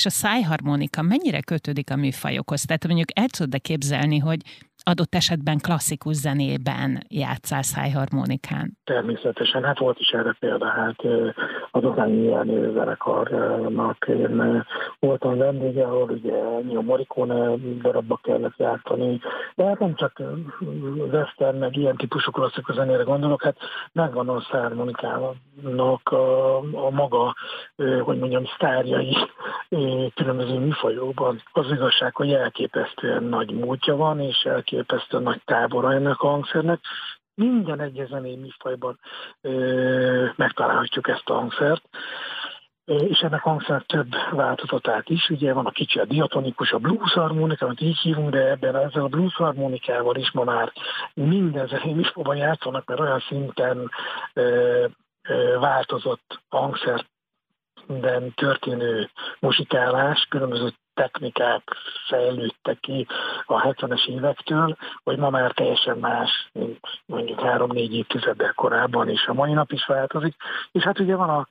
És 0.00 0.06
a 0.06 0.10
szájharmonika 0.10 1.02
mennyire 1.02 1.40
kötődik 1.40 1.90
a 1.90 1.96
műfajokhoz? 1.96 2.62
Tehát 2.62 2.86
mondjuk 2.86 3.18
el 3.18 3.28
tudod 3.28 3.60
képzelni, 3.60 4.18
hogy 4.18 4.40
adott 4.90 5.14
esetben 5.14 5.58
klasszikus 5.58 6.16
zenében 6.16 7.04
játszál 7.08 7.62
szájharmonikán? 7.62 8.78
Természetesen, 8.84 9.64
hát 9.64 9.78
volt 9.78 9.98
is 9.98 10.08
erre 10.08 10.36
példa, 10.38 10.66
hát 10.66 11.00
az 11.70 11.84
Okányi 11.84 12.22
Jenő 12.22 12.72
zenekarnak 12.72 14.06
én 14.08 14.64
voltam 14.98 15.36
vendége, 15.36 15.84
ahol 15.84 16.10
ugye 16.10 16.34
a 16.76 16.80
Morricone 16.80 17.56
darabba 17.82 18.20
kellett 18.22 18.56
játszani, 18.56 19.20
de 19.54 19.64
hát 19.64 19.78
nem 19.78 19.94
csak 19.94 20.22
western, 21.12 21.58
meg 21.58 21.76
ilyen 21.76 21.96
típusú 21.96 22.30
klasszikus 22.30 22.74
zenére 22.74 23.02
gondolok, 23.02 23.42
hát 23.42 23.56
megvan 23.92 24.28
a 24.28 24.40
szájharmonikának 24.50 26.08
a, 26.08 26.56
a 26.58 26.90
maga, 26.90 27.34
hogy 28.02 28.18
mondjam, 28.18 28.44
sztárjai 28.54 29.16
különböző 30.14 30.58
műfajokban. 30.58 31.42
Az 31.52 31.70
igazság, 31.70 32.14
hogy 32.14 32.32
elképesztően 32.32 33.24
nagy 33.24 33.50
múltja 33.50 33.96
van, 33.96 34.20
és 34.20 34.42
elképesztően 34.42 34.79
elképesztő 34.80 35.18
nagy 35.18 35.42
tábora 35.44 35.92
ennek 35.92 36.20
a 36.20 36.28
hangszernek. 36.28 36.80
Minden 37.34 37.80
egyes 37.80 38.08
zenei 38.08 38.36
műfajban 38.36 39.00
megtalálhatjuk 40.36 41.08
ezt 41.08 41.28
a 41.28 41.34
hangszert 41.34 41.82
és 42.84 43.18
ennek 43.18 43.42
hangszer 43.42 43.82
több 43.82 44.08
változatát 44.30 45.08
is. 45.08 45.28
Ugye 45.28 45.52
van 45.52 45.66
a 45.66 45.70
kicsi 45.70 45.98
a 45.98 46.04
diatonikus, 46.04 46.72
a 46.72 46.78
blues 46.78 47.12
harmonika, 47.12 47.64
amit 47.64 47.80
így 47.80 47.98
hívunk, 47.98 48.30
de 48.30 48.50
ebben 48.50 48.76
ezzel 48.76 49.02
a 49.02 49.08
blues 49.08 49.34
harmonikával 49.34 50.16
is 50.16 50.30
ma 50.30 50.44
már 50.44 50.72
minden 51.14 51.66
zenei 51.66 51.92
műfajban 51.92 52.36
játszanak, 52.36 52.86
mert 52.86 53.00
olyan 53.00 53.20
szinten 53.28 53.90
ö, 54.32 54.86
ö, 55.28 55.58
változott 55.58 56.40
a 56.48 56.56
hangszer 56.56 57.04
minden 57.86 58.34
történő 58.34 59.10
musikálás, 59.40 60.26
különböző 60.28 60.72
technikák 60.94 61.62
fejlődtek 62.06 62.80
ki 62.80 63.06
a 63.44 63.60
70-es 63.60 64.08
évektől, 64.08 64.76
hogy 65.02 65.18
ma 65.18 65.30
már 65.30 65.52
teljesen 65.52 65.98
más, 65.98 66.48
mint 66.52 66.78
mondjuk 67.06 67.40
három-négy 67.40 67.94
évtizeddel 67.94 68.52
korábban, 68.52 69.08
és 69.08 69.26
a 69.26 69.32
mai 69.32 69.52
nap 69.52 69.72
is 69.72 69.86
változik. 69.86 70.34
És 70.72 70.82
hát 70.82 70.98
ugye 70.98 71.16
van 71.16 71.28
a 71.28 71.48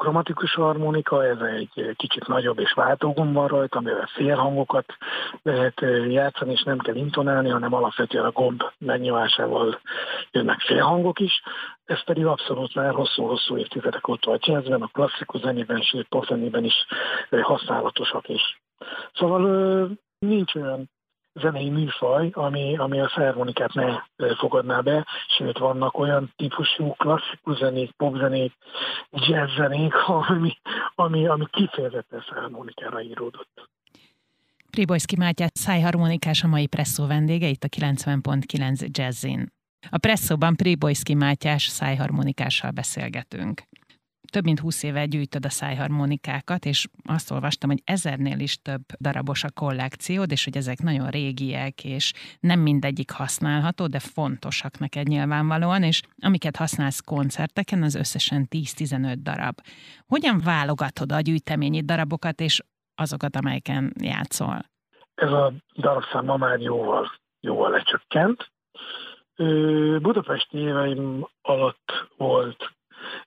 kromatikus 0.00 0.54
harmonika, 0.54 1.26
ez 1.26 1.38
egy 1.40 1.94
kicsit 1.96 2.26
nagyobb 2.26 2.58
és 2.58 2.72
váltógomb 2.72 3.34
van 3.34 3.48
rajta, 3.48 3.78
amivel 3.78 4.06
félhangokat 4.06 4.96
lehet 5.42 5.80
játszani, 6.08 6.52
és 6.52 6.62
nem 6.62 6.78
kell 6.78 6.94
intonálni, 6.94 7.48
hanem 7.48 7.74
alapvetően 7.74 8.24
a 8.24 8.30
gomb 8.30 8.62
megnyomásával 8.78 9.80
jönnek 10.30 10.60
félhangok 10.60 11.20
is. 11.20 11.42
Ez 11.84 12.04
pedig 12.04 12.26
abszolút 12.26 12.74
már 12.74 12.94
hosszú-hosszú 12.94 13.56
évtizedek 13.56 14.08
óta 14.08 14.30
a 14.30 14.38
jazzben, 14.40 14.82
a 14.82 14.86
klasszikus 14.92 15.40
zenében, 15.40 15.80
sőt 15.80 16.08
popzenében 16.08 16.64
is 16.64 16.86
használatosak 17.30 18.28
is. 18.28 18.60
Szóval 19.14 19.90
nincs 20.18 20.54
olyan 20.54 20.90
zenei 21.34 21.70
műfaj, 21.70 22.30
ami, 22.32 22.76
ami 22.76 23.00
a 23.00 23.12
szermonikát 23.14 23.74
ne 23.74 24.02
fogadná 24.38 24.80
be, 24.80 25.06
sőt 25.38 25.58
vannak 25.58 25.98
olyan 25.98 26.32
típusú 26.36 26.90
klasszikus 26.90 27.58
zenék, 27.58 27.90
popzenék, 27.90 28.52
jazzzenék, 29.10 29.94
ami, 30.28 30.58
ami, 30.94 31.26
ami 31.26 31.46
kifejezetten 31.50 32.24
szermonikára 32.30 33.02
íródott. 33.02 33.68
Pribojszki 34.70 35.16
Mátyás 35.16 35.50
szájharmonikás 35.52 36.42
a 36.42 36.46
mai 36.46 36.66
presszó 36.66 37.06
vendége 37.06 37.46
itt 37.46 37.64
a 37.64 37.68
90.9 37.68 38.90
Jazzin. 38.90 39.52
A 39.90 39.98
presszóban 39.98 40.56
Pribojszki 40.56 41.14
Mátyás 41.14 41.62
szájharmonikással 41.62 42.70
beszélgetünk 42.70 43.62
több 44.30 44.44
mint 44.44 44.60
húsz 44.60 44.82
éve 44.82 45.06
gyűjtöd 45.06 45.44
a 45.44 45.48
szájharmonikákat, 45.48 46.64
és 46.64 46.86
azt 47.04 47.30
olvastam, 47.30 47.70
hogy 47.70 47.82
ezernél 47.84 48.38
is 48.38 48.62
több 48.62 48.80
darabos 49.00 49.44
a 49.44 49.50
kollekciód, 49.50 50.30
és 50.30 50.44
hogy 50.44 50.56
ezek 50.56 50.78
nagyon 50.78 51.08
régiek, 51.08 51.84
és 51.84 52.12
nem 52.40 52.60
mindegyik 52.60 53.10
használható, 53.10 53.86
de 53.86 53.98
fontosak 53.98 54.78
neked 54.78 55.06
nyilvánvalóan, 55.06 55.82
és 55.82 56.02
amiket 56.22 56.56
használsz 56.56 57.00
koncerteken, 57.00 57.82
az 57.82 57.94
összesen 57.94 58.46
10-15 58.50 59.16
darab. 59.22 59.60
Hogyan 60.06 60.40
válogatod 60.44 61.12
a 61.12 61.20
gyűjteményi 61.20 61.80
darabokat, 61.80 62.40
és 62.40 62.60
azokat, 62.94 63.36
amelyeken 63.36 63.92
játszol? 64.00 64.64
Ez 65.14 65.30
a 65.30 65.52
darabszám 65.76 66.24
ma 66.24 66.36
már 66.36 66.60
jóval, 66.60 67.10
jóval 67.40 67.70
lecsökkent. 67.70 68.50
Budapesti 70.02 70.58
éveim 70.58 71.28
alatt 71.42 72.08
volt 72.16 72.74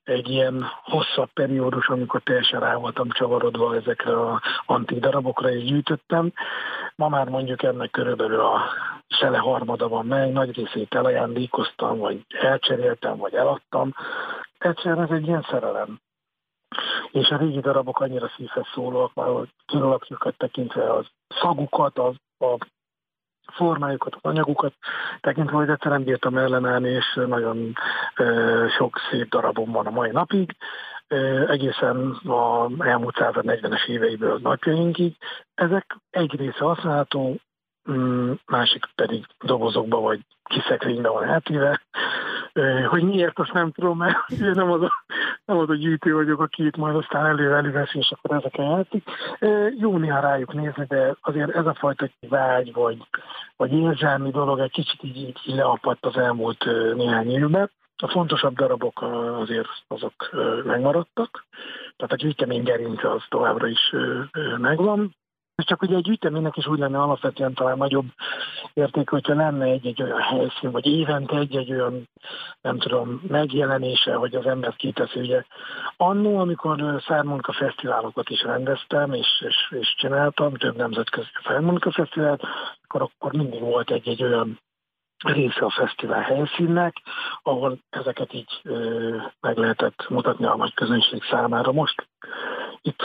egy 0.04 0.28
ilyen 0.28 0.64
hosszabb 0.82 1.30
periódus, 1.32 1.88
amikor 1.88 2.22
teljesen 2.22 2.60
rá 2.60 2.74
voltam 2.74 3.10
csavarodva 3.10 3.74
ezekre 3.74 4.20
a 4.20 4.40
antik 4.66 4.98
darabokra, 4.98 5.50
és 5.50 5.64
gyűjtöttem. 5.64 6.32
Ma 6.96 7.08
már 7.08 7.28
mondjuk 7.28 7.62
ennek 7.62 7.90
körülbelül 7.90 8.40
a 8.40 8.60
szele 9.08 9.38
harmada 9.38 9.88
van 9.88 10.06
meg, 10.06 10.32
nagy 10.32 10.54
részét 10.56 10.94
elajándékoztam, 10.94 11.98
vagy 11.98 12.24
elcseréltem, 12.28 13.16
vagy 13.16 13.34
eladtam. 13.34 13.94
Egyszerűen 14.58 15.02
ez 15.02 15.10
egy 15.10 15.26
ilyen 15.26 15.46
szerelem. 15.50 16.00
És 17.10 17.28
a 17.28 17.36
régi 17.36 17.60
darabok 17.60 18.00
annyira 18.00 18.30
szívhez 18.36 18.66
szólóak, 18.74 19.14
már 19.14 19.28
kilapjukat 19.66 20.36
tekintve 20.36 20.92
az 20.92 21.06
szagukat, 21.28 21.98
az, 21.98 22.14
a 22.38 22.66
formájukat, 23.52 24.16
anyagukat, 24.20 24.72
tekintve, 25.20 25.56
hogy 25.56 25.68
egyszerűen 25.68 26.04
bírtam 26.04 26.36
ellenállni, 26.36 26.88
és 26.88 27.20
nagyon 27.26 27.72
e, 28.14 28.24
sok 28.68 29.00
szép 29.10 29.28
darabom 29.28 29.72
van 29.72 29.86
a 29.86 29.90
mai 29.90 30.10
napig, 30.10 30.56
e, 31.08 31.16
egészen 31.48 32.10
a 32.10 32.68
elmúlt 32.78 33.16
140-es 33.18 33.86
éveiből 33.86 34.38
napjainkig. 34.42 35.16
Ezek 35.54 35.96
egy 36.10 36.36
része 36.36 36.64
használható, 36.64 37.36
mm, 37.90 38.32
másik 38.46 38.84
pedig 38.94 39.24
dobozokba 39.44 40.00
vagy 40.00 40.20
kiszekrénybe 40.44 41.08
van 41.08 41.24
eltéve, 41.24 41.80
hogy 42.88 43.02
miért, 43.02 43.38
azt 43.38 43.52
nem 43.52 43.70
tudom, 43.70 43.98
mert 43.98 44.28
nem 44.54 44.70
az 44.70 44.82
a, 44.82 45.04
nem 45.44 45.58
az 45.58 45.70
a 45.70 45.74
gyűjtő 45.74 46.14
vagyok, 46.14 46.40
aki 46.40 46.66
itt 46.66 46.76
majd 46.76 46.96
aztán 46.96 47.26
elő 47.26 47.54
előveszi, 47.54 47.98
és 47.98 48.10
akkor 48.10 48.36
ezeken 48.36 48.64
játszik. 48.64 49.04
Jó 49.78 49.96
néha 49.98 50.20
rájuk 50.20 50.52
nézni, 50.52 50.84
de 50.88 51.16
azért 51.20 51.50
ez 51.50 51.66
a 51.66 51.74
fajta 51.74 52.08
vágy, 52.28 52.72
vagy, 52.72 52.98
vagy 53.56 53.72
érzelmi 53.72 54.30
dolog 54.30 54.58
egy 54.58 54.70
kicsit 54.70 55.02
így, 55.02 55.16
így 55.16 55.40
leapadt 55.44 56.06
az 56.06 56.16
elmúlt 56.16 56.64
néhány 56.94 57.30
évben. 57.30 57.70
A 57.96 58.08
fontosabb 58.08 58.54
darabok 58.54 59.02
azért 59.40 59.68
azok 59.88 60.30
megmaradtak, 60.64 61.46
tehát 61.96 62.12
a 62.12 62.16
gyűjtemény 62.16 62.62
gerince 62.62 63.10
az 63.10 63.22
továbbra 63.28 63.66
is 63.66 63.94
megvan. 64.56 65.14
Ez 65.54 65.64
csak 65.64 65.82
ugye 65.82 65.96
egy 65.96 66.02
gyűjteménynek 66.02 66.56
is 66.56 66.66
úgy 66.66 66.78
lenne 66.78 67.00
alapvetően 67.00 67.54
talán 67.54 67.76
nagyobb 67.76 68.06
érték, 68.72 69.08
hogyha 69.08 69.34
lenne 69.34 69.64
egy-egy 69.64 70.02
olyan 70.02 70.20
helyszín, 70.20 70.70
vagy 70.70 70.86
évente 70.86 71.36
egy-egy 71.36 71.70
olyan, 71.72 72.08
nem 72.60 72.78
tudom, 72.78 73.20
megjelenése, 73.28 74.14
hogy 74.14 74.34
az 74.34 74.46
ember 74.46 74.76
kiteszi. 74.76 75.18
Ugye 75.18 75.42
annó, 75.96 76.38
amikor 76.38 77.02
Szármunka 77.06 77.52
fesztiválokat 77.52 78.30
is 78.30 78.42
rendeztem, 78.42 79.12
és, 79.12 79.44
és, 79.46 79.76
és 79.78 79.94
csináltam, 79.96 80.54
több 80.54 80.76
nemzetközi 80.76 81.28
Szármunka 81.44 81.90
fesztivált, 81.90 82.42
akkor, 82.82 83.02
akkor 83.02 83.32
mindig 83.32 83.60
volt 83.60 83.90
egy-egy 83.90 84.22
olyan 84.22 84.60
része 85.24 85.64
a 85.64 85.70
fesztivál 85.70 86.22
helyszínnek, 86.22 86.96
ahol 87.42 87.78
ezeket 87.90 88.32
így 88.32 88.60
ö, 88.62 89.16
meg 89.40 89.56
lehetett 89.56 90.08
mutatni 90.08 90.44
a 90.44 90.56
nagy 90.56 90.74
közönség 90.74 91.22
számára. 91.22 91.72
Most 91.72 92.08
itt 92.82 93.02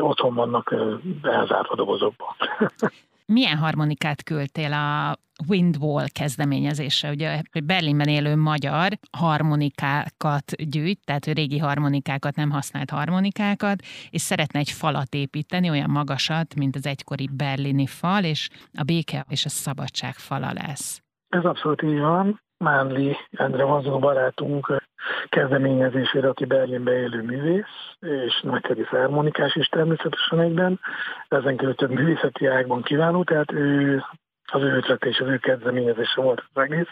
otthon 0.00 0.34
vannak 0.34 0.74
elzárva 1.22 1.74
dobozokban. 1.74 2.28
Milyen 3.26 3.56
harmonikát 3.56 4.22
küldtél 4.22 4.72
a 4.72 5.16
Windwall 5.48 6.06
kezdeményezésre? 6.12 7.10
Ugye 7.10 7.42
Berlinben 7.64 8.08
élő 8.08 8.36
magyar 8.36 8.92
harmonikákat 9.18 10.52
gyűjt, 10.56 11.04
tehát 11.04 11.26
régi 11.26 11.58
harmonikákat, 11.58 12.36
nem 12.36 12.50
használt 12.50 12.90
harmonikákat, 12.90 13.80
és 14.10 14.20
szeretne 14.20 14.58
egy 14.58 14.70
falat 14.70 15.14
építeni, 15.14 15.70
olyan 15.70 15.90
magasat, 15.90 16.54
mint 16.54 16.76
az 16.76 16.86
egykori 16.86 17.28
berlini 17.36 17.86
fal, 17.86 18.24
és 18.24 18.48
a 18.74 18.82
béke 18.82 19.24
és 19.28 19.44
a 19.44 19.48
szabadság 19.48 20.14
fala 20.14 20.52
lesz. 20.52 21.02
Ez 21.28 21.44
abszolút 21.44 21.82
így 21.82 21.98
van. 21.98 22.40
Mánli 22.64 23.16
Endre 23.30 23.64
Vazó 23.64 23.98
barátunk 23.98 24.82
kezdeményezésére, 25.28 26.28
aki 26.28 26.44
Berlinbe 26.44 26.92
élő 26.92 27.22
művész, 27.22 27.96
és 27.98 28.40
nagyszerű 28.42 28.82
harmonikás 28.82 29.54
is 29.54 29.66
természetesen 29.66 30.40
egyben, 30.40 30.80
ezen 31.28 31.56
kívül 31.56 31.74
több 31.74 31.90
művészeti 31.90 32.46
ágban 32.46 32.82
kívánó, 32.82 33.24
tehát 33.24 33.52
ő 33.52 34.02
az 34.52 34.62
ő 34.62 34.76
ötlete 34.76 35.08
és 35.08 35.18
az 35.18 35.28
ő 35.28 35.38
kezdeményezése 35.38 36.20
volt 36.20 36.44
az 36.52 36.62
egész, 36.62 36.88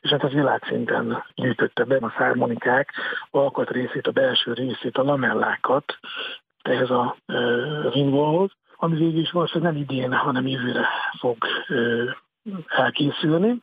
és 0.00 0.10
hát 0.10 0.24
az 0.24 0.32
világszinten 0.32 1.24
gyűjtötte 1.34 1.84
be 1.84 1.96
a 1.96 2.14
szármonikák 2.18 2.92
alkatrészét, 3.30 4.06
a 4.06 4.10
belső 4.10 4.52
részét, 4.52 4.96
a 4.96 5.02
lamellákat 5.02 5.98
ehhez 6.62 6.90
a, 6.90 7.16
invóhoz, 7.92 8.50
ami 8.76 8.96
végül 8.96 9.20
is 9.20 9.30
valószínűleg 9.30 9.72
nem 9.72 9.82
idén, 9.82 10.12
hanem 10.12 10.46
jövőre 10.46 10.88
fog 11.18 11.36
elkészülni 12.66 13.62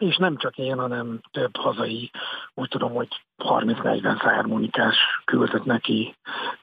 és 0.00 0.16
nem 0.16 0.36
csak 0.36 0.58
én, 0.58 0.78
hanem 0.78 1.20
több 1.30 1.56
hazai, 1.56 2.10
úgy 2.54 2.68
tudom, 2.68 2.92
hogy 2.92 3.08
30-40 3.38 4.22
szármonikás 4.22 4.96
küldött 5.24 5.64
neki 5.64 6.14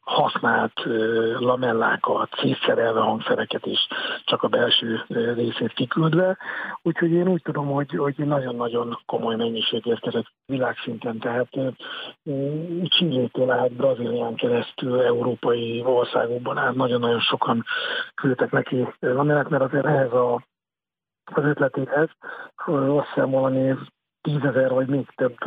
használt 0.01 0.85
uh, 0.85 1.39
lamellákat, 1.39 2.29
szétszerelve 2.41 2.99
hangszereket 2.99 3.65
is, 3.65 3.87
csak 4.25 4.43
a 4.43 4.47
belső 4.47 5.05
részét 5.35 5.73
kiküldve. 5.73 6.37
Úgyhogy 6.81 7.11
én 7.11 7.27
úgy 7.27 7.41
tudom, 7.41 7.67
hogy, 7.67 7.91
hogy 7.91 8.15
nagyon-nagyon 8.17 8.99
komoly 9.05 9.35
mennyiség 9.35 9.85
érkezett 9.85 10.31
világszinten, 10.45 11.19
tehát 11.19 11.49
Csillétől 12.83 13.51
át, 13.51 13.71
Brazílián 13.71 14.35
keresztül, 14.35 15.01
európai 15.01 15.83
országokban 15.85 16.57
át 16.57 16.75
nagyon-nagyon 16.75 17.19
sokan 17.19 17.65
küldtek 18.15 18.51
neki 18.51 18.87
lamellát, 18.99 19.49
mert 19.49 19.63
azért 19.63 19.85
ehhez 19.85 20.11
a 20.11 20.41
az 21.33 21.43
ötletéhez. 21.43 22.09
Azt 22.65 23.07
hiszem 23.07 23.29
valami 23.29 23.73
tízezer 24.21 24.69
vagy 24.69 24.87
még 24.87 25.07
több 25.15 25.37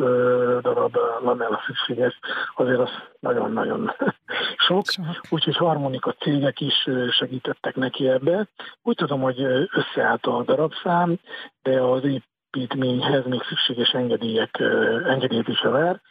darab 0.61 0.97
lamella 1.23 1.61
szükséges, 1.65 2.19
azért 2.55 2.79
az 2.79 2.89
nagyon-nagyon 3.19 3.91
sok. 4.67 4.83
Úgyhogy 5.29 5.57
harmonika 5.57 6.11
cégek 6.11 6.59
is 6.61 6.87
segítettek 7.09 7.75
neki 7.75 8.07
ebbe. 8.07 8.47
Úgy 8.81 8.95
tudom, 8.95 9.21
hogy 9.21 9.41
összeállt 9.71 10.25
a 10.25 10.43
darabszám, 10.43 11.19
de 11.61 11.81
az 11.81 12.03
építményhez 12.03 13.25
még 13.25 13.41
szükséges 13.43 13.89
engedélyek, 13.89 14.59
engedélyt 15.05 15.47
is 15.47 15.61
vár. 15.61 16.01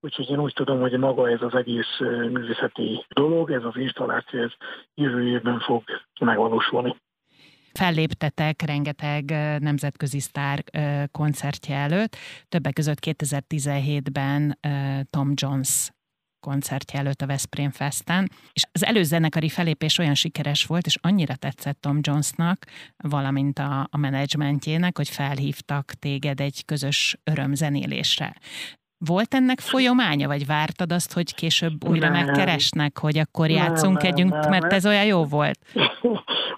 Úgyhogy 0.00 0.30
én 0.30 0.40
úgy 0.40 0.52
tudom, 0.54 0.80
hogy 0.80 0.98
maga 0.98 1.30
ez 1.30 1.42
az 1.42 1.54
egész 1.54 1.98
művészeti 2.30 3.04
dolog, 3.08 3.50
ez 3.50 3.64
az 3.64 3.76
installáció, 3.76 4.40
ez 4.40 4.52
jövő 4.94 5.26
évben 5.26 5.58
fog 5.60 5.82
megvalósulni 6.20 6.96
felléptetek 7.72 8.62
rengeteg 8.62 9.30
nemzetközi 9.60 10.20
sztár 10.20 10.64
koncertje 11.10 11.76
előtt, 11.76 12.16
többek 12.48 12.72
között 12.72 12.98
2017-ben 13.06 14.58
Tom 15.10 15.32
Jones 15.34 15.90
koncertje 16.40 16.98
előtt 16.98 17.22
a 17.22 17.26
Veszprém 17.26 17.70
Festen, 17.70 18.30
és 18.52 18.62
az 18.72 18.84
előzenekari 18.84 19.48
felépés 19.48 19.98
olyan 19.98 20.14
sikeres 20.14 20.64
volt, 20.64 20.86
és 20.86 20.98
annyira 21.00 21.36
tetszett 21.36 21.80
Tom 21.80 21.98
Jonesnak, 22.00 22.66
valamint 22.96 23.58
a, 23.58 23.88
a 23.90 23.96
menedzsmentjének, 23.96 24.96
hogy 24.96 25.08
felhívtak 25.08 25.92
téged 25.92 26.40
egy 26.40 26.64
közös 26.64 27.16
örömzenélésre. 27.24 28.34
Volt 29.06 29.34
ennek 29.34 29.60
folyamánya, 29.60 30.26
vagy 30.28 30.46
vártad 30.46 30.92
azt, 30.92 31.12
hogy 31.12 31.34
később 31.34 31.88
újra 31.88 32.08
nem. 32.08 32.24
megkeresnek, 32.24 32.98
hogy 32.98 33.18
akkor 33.18 33.48
játszunk 33.48 34.02
nem, 34.02 34.12
együnk, 34.12 34.30
nem, 34.30 34.50
mert 34.50 34.72
ez 34.72 34.86
olyan 34.86 35.04
jó 35.04 35.24
volt? 35.24 35.58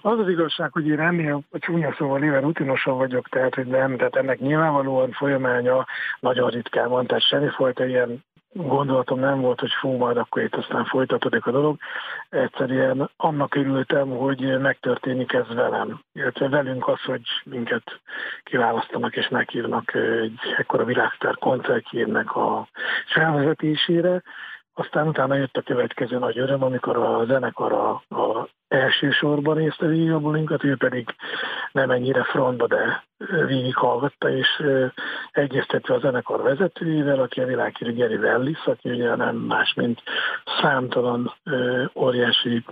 Az 0.05 0.19
az 0.19 0.29
igazság, 0.29 0.71
hogy 0.71 0.87
én 0.87 0.99
ennél 0.99 1.43
a 1.51 1.59
csúnya 1.59 1.95
szóval 1.97 2.23
éve 2.23 2.39
rutinosan 2.39 2.97
vagyok, 2.97 3.29
tehát 3.29 3.55
hogy 3.55 3.65
nem, 3.65 3.97
tehát 3.97 4.15
ennek 4.15 4.39
nyilvánvalóan 4.39 5.11
folyamánya 5.11 5.85
nagyon 6.19 6.49
ritkán 6.49 6.89
van, 6.89 7.07
tehát 7.07 7.27
semmifajta 7.27 7.85
ilyen 7.85 8.23
gondolatom 8.53 9.19
nem 9.19 9.41
volt, 9.41 9.59
hogy 9.59 9.71
fú, 9.79 9.91
majd 9.97 10.17
akkor 10.17 10.41
itt 10.41 10.55
aztán 10.55 10.85
folytatódik 10.85 11.45
a 11.45 11.51
dolog. 11.51 11.77
Egyszerűen 12.29 13.09
annak 13.17 13.55
örültem, 13.55 14.09
hogy 14.09 14.59
megtörténik 14.59 15.33
ez 15.33 15.47
velem. 15.47 16.01
Illetve 16.13 16.49
velünk 16.49 16.87
az, 16.87 17.01
hogy 17.01 17.21
minket 17.43 17.83
kiválasztanak 18.43 19.15
és 19.15 19.27
meghívnak 19.27 19.95
egy 19.95 20.39
ekkora 20.57 20.83
világsztár 20.83 21.35
koncertjének 21.35 22.35
a 22.35 22.67
felvezetésére. 23.05 24.21
Aztán 24.75 25.07
utána 25.07 25.35
jött 25.35 25.57
a 25.57 25.61
következő 25.61 26.17
nagy 26.17 26.39
öröm, 26.39 26.63
amikor 26.63 26.97
a 26.97 27.25
zenekar 27.25 27.71
a, 27.71 27.89
a 28.15 28.49
elsősorban 28.67 29.57
nézte 29.57 29.85
végig 29.85 30.11
a 30.11 30.19
bulinkat, 30.19 30.63
ő 30.63 30.75
pedig 30.77 31.15
nem 31.71 31.91
ennyire 31.91 32.23
frontba, 32.23 32.67
de 32.67 33.03
végighallgatta, 33.45 34.29
és 34.29 34.63
egyeztetve 35.31 35.93
a 35.93 35.99
zenekar 35.99 36.41
vezetőjével, 36.41 37.19
aki 37.19 37.41
a 37.41 37.45
világhírű 37.45 37.93
Geri 37.93 38.15
Wellis, 38.15 38.65
aki 38.65 38.89
ugye 38.89 39.15
nem 39.15 39.35
más, 39.35 39.73
mint 39.73 40.01
számtalan 40.61 41.33
óriási 41.95 42.65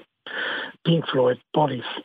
Pink 0.82 1.06
Floyd, 1.06 1.40
Police, 1.52 2.04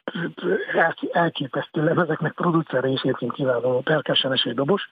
elképesztő 1.12 1.84
lemezeknek 1.84 2.32
producere 2.32 2.88
és 2.88 3.00
egyébként 3.00 3.32
kiváló 3.32 3.80
perkesen 3.80 4.32
egy 4.32 4.54
dobos, 4.54 4.90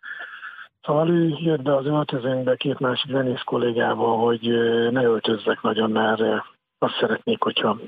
Szóval 0.85 1.09
ő 1.09 1.35
jött 1.39 1.63
be 1.63 1.77
az 1.77 1.87
öltözőnkbe 1.87 2.57
két 2.57 2.79
másik 2.79 3.11
zenész 3.11 3.43
kollégával, 3.45 4.19
hogy 4.19 4.41
ne 4.91 5.03
öltözzek 5.03 5.63
nagyon, 5.63 5.91
mert 5.91 6.21
azt 6.79 6.97
szeretnék, 7.01 7.43
hogyha 7.43 7.79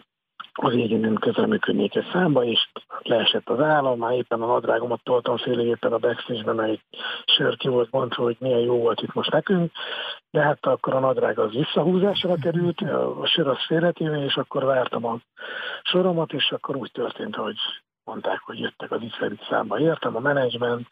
az 0.52 0.74
égénén 0.74 1.14
közreműködnék 1.14 1.96
egy 1.96 2.08
számba, 2.12 2.44
és 2.44 2.68
leesett 3.02 3.48
az 3.48 3.60
állam, 3.60 3.98
már 3.98 4.12
éppen 4.12 4.42
a 4.42 4.46
nadrágomat 4.46 5.00
toltam 5.02 5.36
fél 5.36 5.58
éppen 5.58 5.92
a 5.92 5.98
backstage-be, 5.98 6.52
mert 6.52 6.70
egy 6.70 6.80
sör 7.24 7.56
ki 7.56 7.68
volt 7.68 7.90
mondva, 7.90 8.22
hogy 8.22 8.36
milyen 8.38 8.60
jó 8.60 8.78
volt 8.78 9.00
itt 9.00 9.14
most 9.14 9.30
nekünk, 9.30 9.72
de 10.30 10.40
hát 10.40 10.66
akkor 10.66 10.94
a 10.94 10.98
nadrág 11.00 11.38
az 11.38 11.50
visszahúzásra 11.50 12.34
került, 12.42 12.80
a 12.80 13.26
sör 13.26 13.48
az 13.48 13.64
félretéve, 13.66 14.24
és 14.24 14.36
akkor 14.36 14.64
vártam 14.64 15.04
a 15.04 15.18
soromat, 15.82 16.32
és 16.32 16.50
akkor 16.50 16.76
úgy 16.76 16.90
történt, 16.92 17.34
hogy 17.34 17.56
mondták, 18.04 18.40
hogy 18.44 18.58
jöttek 18.58 18.90
az 18.90 19.02
Isferit 19.02 19.46
számba. 19.48 19.78
Értem, 19.78 20.16
a 20.16 20.20
menedzsment, 20.20 20.88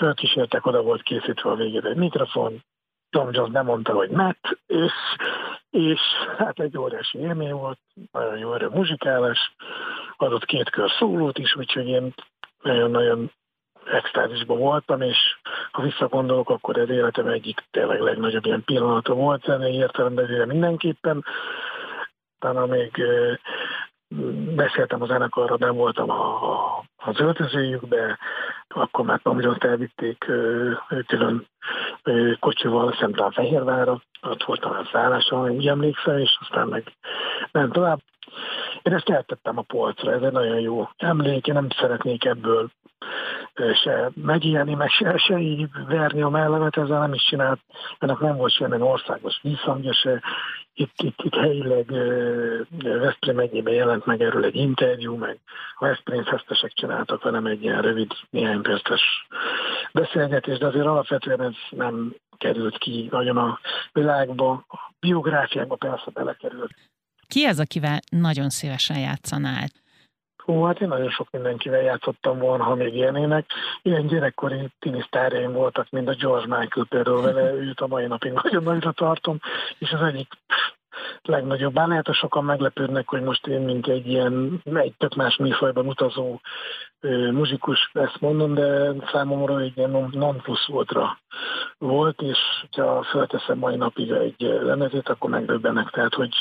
fölkísértek, 0.00 0.66
oda 0.66 0.82
volt 0.82 1.02
készítve 1.02 1.50
a 1.50 1.54
végére 1.54 1.88
egy 1.88 1.96
mikrofon, 1.96 2.64
Tom 3.10 3.28
Jones 3.32 3.52
bemondta, 3.52 3.92
hogy 3.92 4.10
Matt, 4.10 4.58
és, 4.66 4.92
és 5.70 6.00
hát 6.38 6.60
egy 6.60 6.78
óriási 6.78 7.18
élmény 7.18 7.52
volt, 7.52 7.78
nagyon 8.12 8.38
jó 8.38 8.54
erő 8.54 8.68
muzsikálás, 8.68 9.54
adott 10.16 10.44
két 10.44 10.70
kör 10.70 10.90
szólót 10.90 11.38
is, 11.38 11.56
úgyhogy 11.56 11.88
én 11.88 12.14
nagyon-nagyon 12.62 13.32
extázisban 13.84 14.58
voltam, 14.58 15.00
és 15.00 15.18
ha 15.70 15.82
visszagondolok, 15.82 16.50
akkor 16.50 16.78
ez 16.78 16.88
életem 16.88 17.26
egyik 17.26 17.64
tényleg 17.70 18.00
legnagyobb 18.00 18.46
ilyen 18.46 18.64
pillanata 18.64 19.14
volt 19.14 19.44
zenei 19.44 19.74
értelemben 19.74 20.48
mindenképpen. 20.48 21.24
Utána 22.36 22.66
még 22.66 23.02
beszéltem 24.54 25.02
a 25.02 25.06
zenekarra, 25.06 25.56
nem 25.58 25.74
voltam 25.74 26.10
a, 26.10 26.52
a, 26.52 26.79
az 27.04 27.20
öltözőjükbe, 27.20 28.18
akkor 28.68 29.04
már 29.04 29.20
Jones 29.24 29.56
elvitték 29.58 30.24
külön 31.06 31.46
kocsival 32.40 32.96
szemtelen 33.00 33.32
Fehérvára, 33.32 34.02
ott 34.22 34.44
voltam 34.44 34.70
a 34.70 34.88
szálláson, 34.92 35.50
úgy 35.50 35.66
emlékszem, 35.66 36.18
és 36.18 36.38
aztán 36.40 36.68
meg 36.68 36.92
nem 37.52 37.70
tovább. 37.70 38.00
Én 38.82 38.92
ezt 38.92 39.08
eltettem 39.08 39.58
a 39.58 39.62
polcra, 39.62 40.12
ez 40.12 40.22
egy 40.22 40.32
nagyon 40.32 40.60
jó 40.60 40.88
emlék, 40.96 41.46
én 41.46 41.54
nem 41.54 41.68
szeretnék 41.70 42.24
ebből 42.24 42.70
se 43.82 44.10
megélni, 44.14 44.74
meg 44.74 44.88
se, 44.88 45.18
se 45.18 45.38
így 45.38 45.68
verni 45.88 46.22
a 46.22 46.28
mellemet, 46.28 46.76
ezzel 46.76 46.98
nem 46.98 47.12
is 47.12 47.24
csinált, 47.24 47.60
ennek 47.98 48.18
nem 48.18 48.36
volt 48.36 48.52
semmilyen 48.52 48.82
országos 48.82 49.38
visszhangja 49.42 49.92
se. 49.92 50.22
Itt, 50.74 51.00
itt, 51.02 51.22
itt 51.22 51.34
helyileg 51.34 51.92
Veszprém 52.82 53.34
megyében 53.34 53.74
jelent 53.74 54.06
meg 54.06 54.22
erről 54.22 54.44
egy 54.44 54.56
interjú, 54.56 55.16
meg 55.16 55.38
a 55.78 55.86
Veszprém 55.86 56.24
fesztesek 56.24 56.72
csináltak 56.72 57.22
velem 57.22 57.46
egy 57.46 57.62
ilyen 57.62 57.82
rövid, 57.82 58.12
néhány 58.30 58.62
perces 58.62 59.26
beszélgetés, 59.92 60.58
de 60.58 60.66
azért 60.66 60.86
alapvetően 60.86 61.40
ez 61.40 61.54
nem 61.70 62.14
került 62.38 62.78
ki 62.78 63.08
nagyon 63.10 63.36
a 63.36 63.60
világba. 63.92 64.50
A 64.68 64.92
biográfiákba 65.00 65.76
persze 65.76 66.10
belekerült. 66.12 66.74
Ki 67.30 67.44
az, 67.44 67.60
akivel 67.60 67.98
nagyon 68.10 68.48
szívesen 68.48 68.98
játszanál? 68.98 69.66
Hú, 70.44 70.62
hát 70.62 70.80
én 70.80 70.88
nagyon 70.88 71.10
sok 71.10 71.28
mindenkivel 71.30 71.82
játszottam 71.82 72.38
volna, 72.38 72.64
ha 72.64 72.74
még 72.74 72.94
élnének. 72.94 73.46
Ilyen 73.82 74.06
gyerekkori 74.06 74.68
tinisztárjaim 74.78 75.52
voltak, 75.52 75.90
mint 75.90 76.08
a 76.08 76.14
George 76.14 76.56
Michael 76.58 76.86
például 76.88 77.22
vele, 77.22 77.52
őt 77.52 77.80
a 77.80 77.86
mai 77.86 78.06
napig 78.06 78.32
nagyon 78.32 78.62
nagyra 78.62 78.92
tartom, 78.92 79.38
és 79.78 79.90
az 79.90 80.02
egyik 80.02 80.28
legnagyobb. 81.22 81.72
Bár 81.72 81.88
lehet, 81.88 82.06
hogy 82.06 82.14
sokan 82.14 82.44
meglepődnek, 82.44 83.08
hogy 83.08 83.22
most 83.22 83.46
én, 83.46 83.60
mint 83.60 83.86
egy 83.86 84.06
ilyen, 84.06 84.62
egy 84.74 84.94
tök 84.98 85.14
más 85.14 85.36
műfajban 85.36 85.86
utazó 85.86 86.40
ö, 87.00 87.30
muzsikus 87.30 87.90
ezt 87.92 88.20
mondom, 88.20 88.54
de 88.54 88.92
számomra 89.12 89.60
egy 89.60 89.76
ilyen 89.76 90.08
non 90.12 90.40
plus 90.40 90.66
voltra 90.66 91.18
volt, 91.78 92.20
és 92.20 92.38
ha 92.76 93.02
felteszem 93.02 93.58
mai 93.58 93.76
napig 93.76 94.10
egy 94.10 94.40
lemezét, 94.62 95.08
akkor 95.08 95.30
megdöbbenek. 95.30 95.90
Tehát, 95.90 96.14
hogy 96.14 96.34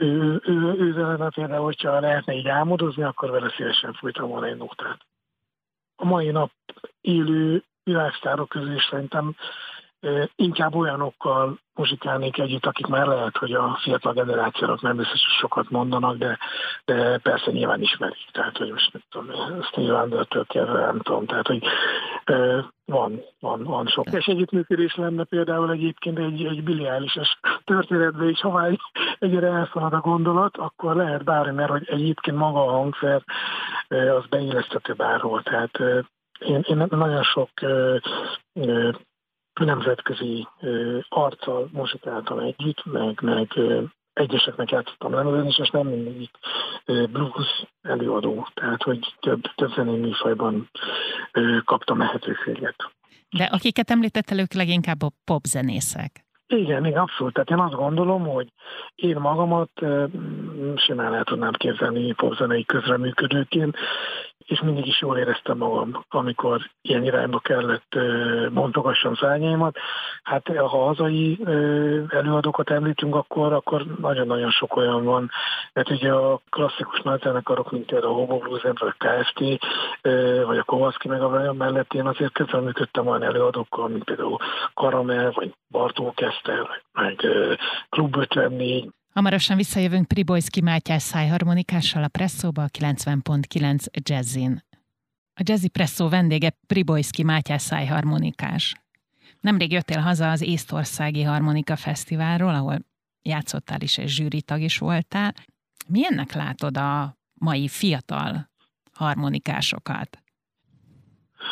ő, 0.00 0.40
ő, 0.44 0.74
ő 0.78 0.92
vele 0.92 1.28
például, 1.34 1.64
hogyha 1.64 2.00
lehetne 2.00 2.34
így 2.34 2.48
álmodozni, 2.48 3.02
akkor 3.02 3.30
vele 3.30 3.50
szívesen 3.56 3.92
fújtam 3.92 4.28
volna 4.28 4.46
egy 4.46 4.56
nótát. 4.56 4.98
A 5.96 6.04
mai 6.04 6.30
nap 6.30 6.50
élő 7.00 7.64
világsztárok 7.82 8.48
közül 8.48 8.80
szerintem 8.90 9.36
inkább 10.36 10.74
olyanokkal 10.74 11.58
muzsikálnék 11.74 12.38
együtt, 12.38 12.66
akik 12.66 12.86
már 12.86 13.06
lehet, 13.06 13.36
hogy 13.36 13.52
a 13.52 13.78
fiatal 13.82 14.12
generációk 14.12 14.82
nem 14.82 14.96
biztos, 14.96 15.24
hogy 15.24 15.36
sokat 15.38 15.70
mondanak, 15.70 16.16
de, 16.16 16.38
de 16.84 17.18
persze 17.18 17.50
nyilván 17.50 17.80
ismerik. 17.80 18.30
Tehát, 18.32 18.56
hogy 18.56 18.70
most 18.70 18.92
nem 18.92 19.02
tudom, 19.10 19.62
Steve 19.62 19.92
Wonder-től 19.92 20.46
kezdve, 20.46 20.80
nem 20.80 21.00
tudom. 21.00 21.26
Tehát, 21.26 21.46
hogy 21.46 21.62
van, 22.84 23.20
van, 23.40 23.62
van 23.64 23.86
sok. 23.86 24.06
És 24.12 24.26
együttműködés 24.26 24.94
lenne 24.94 25.24
például 25.24 25.70
egyébként 25.70 26.18
egy, 26.18 26.44
egy 26.44 26.62
biliálises 26.62 27.38
történetben 27.64 28.28
is, 28.28 28.40
ha 28.40 28.50
már 28.50 28.78
egyre 29.18 29.46
elszalad 29.46 29.92
a 29.92 30.00
gondolat, 30.00 30.56
akkor 30.56 30.96
lehet 30.96 31.24
bármi, 31.24 31.52
mert 31.52 31.70
hogy 31.70 31.88
egyébként 31.88 32.36
maga 32.36 32.66
a 32.66 32.70
hangszer 32.70 33.22
az 33.88 34.26
beilleszthető 34.28 34.92
bárhol. 34.92 35.42
Tehát 35.42 35.78
én, 36.38 36.64
én 36.68 36.86
nagyon 36.88 37.22
sok 37.22 37.50
nemzetközi 39.54 40.48
arccal 41.08 41.68
muzsikáltam 41.72 42.38
együtt, 42.38 42.84
meg, 42.84 43.20
meg 43.20 43.58
egyeseknek 44.12 44.70
játszottam 44.70 45.14
lemezen, 45.14 45.46
és 45.46 45.70
nem 45.70 45.86
mindig 45.86 46.30
blues 46.86 47.64
előadó, 47.82 48.48
tehát 48.54 48.82
hogy 48.82 49.14
több, 49.20 49.40
több 49.54 49.72
zenei 49.74 49.98
műfajban 49.98 50.70
kaptam 51.64 51.98
lehetőséget. 51.98 52.76
De 53.36 53.44
akiket 53.44 53.90
említettel, 53.90 54.38
ők 54.38 54.52
leginkább 54.52 55.02
a 55.02 55.10
popzenészek. 55.24 56.24
Igen, 56.52 56.84
igen, 56.86 57.00
abszolút. 57.00 57.32
Tehát 57.32 57.50
én 57.50 57.58
azt 57.58 57.74
gondolom, 57.74 58.26
hogy 58.26 58.48
én 58.94 59.16
magamat 59.16 59.70
simán 60.76 61.14
el 61.14 61.24
tudnám 61.24 61.52
képzelni 61.52 62.12
popzenei 62.12 62.64
közreműködőként, 62.64 63.76
és 64.46 64.60
mindig 64.60 64.86
is 64.86 65.00
jól 65.00 65.18
éreztem 65.18 65.56
magam, 65.56 66.04
amikor 66.08 66.60
ilyen 66.82 67.04
irányba 67.04 67.38
kellett 67.38 67.98
bontogassam 68.52 69.14
szárnyaimat. 69.14 69.76
Hát 70.22 70.48
ha 70.56 70.68
hazai 70.68 71.38
előadókat 72.08 72.70
említünk, 72.70 73.14
akkor, 73.14 73.52
akkor 73.52 73.84
nagyon-nagyon 74.00 74.50
sok 74.50 74.76
olyan 74.76 75.04
van. 75.04 75.30
Mert 75.72 75.90
ugye 75.90 76.12
a 76.12 76.40
klasszikus 76.50 77.00
nagyzenekarok, 77.00 77.70
mint 77.70 77.86
például 77.86 78.12
a 78.12 78.16
Hobo 78.16 78.38
Blues 78.38 78.64
a 78.64 78.94
KFT, 78.98 79.40
vagy 80.46 80.58
a 80.58 80.64
Kowalski 80.64 81.08
meg 81.08 81.22
a 81.22 81.28
Vajon 81.28 81.56
mellett 81.56 81.94
én 81.94 82.06
azért 82.06 82.32
közreműködtem 82.32 83.06
olyan 83.06 83.22
előadókkal, 83.22 83.88
mint 83.88 84.04
például 84.04 84.36
Karamel, 84.74 85.30
vagy 85.34 85.54
Bartó 85.70 86.12
Keszter, 86.42 86.82
meg 86.92 87.16
Klub 87.88 88.16
54, 88.16 88.90
Hamarosan 89.12 89.56
visszajövünk 89.56 90.08
Pribojszki 90.08 90.60
Mátyás 90.60 91.02
szájharmonikással 91.02 92.02
a 92.02 92.08
Presszóba 92.08 92.62
a 92.62 92.68
90.9 92.68 93.86
Jazzin. 94.08 94.62
A 95.34 95.42
Jazzy 95.44 95.68
Presszó 95.68 96.08
vendége 96.08 96.56
Pribojszki 96.66 97.22
Mátyás 97.22 97.62
szájharmonikás. 97.62 98.74
Nemrég 99.40 99.72
jöttél 99.72 100.00
haza 100.00 100.30
az 100.30 100.42
Észtországi 100.42 101.22
Harmonika 101.22 101.76
Fesztiválról, 101.76 102.54
ahol 102.54 102.78
játszottál 103.22 103.80
is 103.80 103.98
és 103.98 104.14
zsűritag 104.14 104.60
is 104.60 104.78
voltál. 104.78 105.34
Milyennek 105.88 106.32
látod 106.32 106.76
a 106.76 107.16
mai 107.34 107.68
fiatal 107.68 108.50
harmonikásokat? 108.92 110.22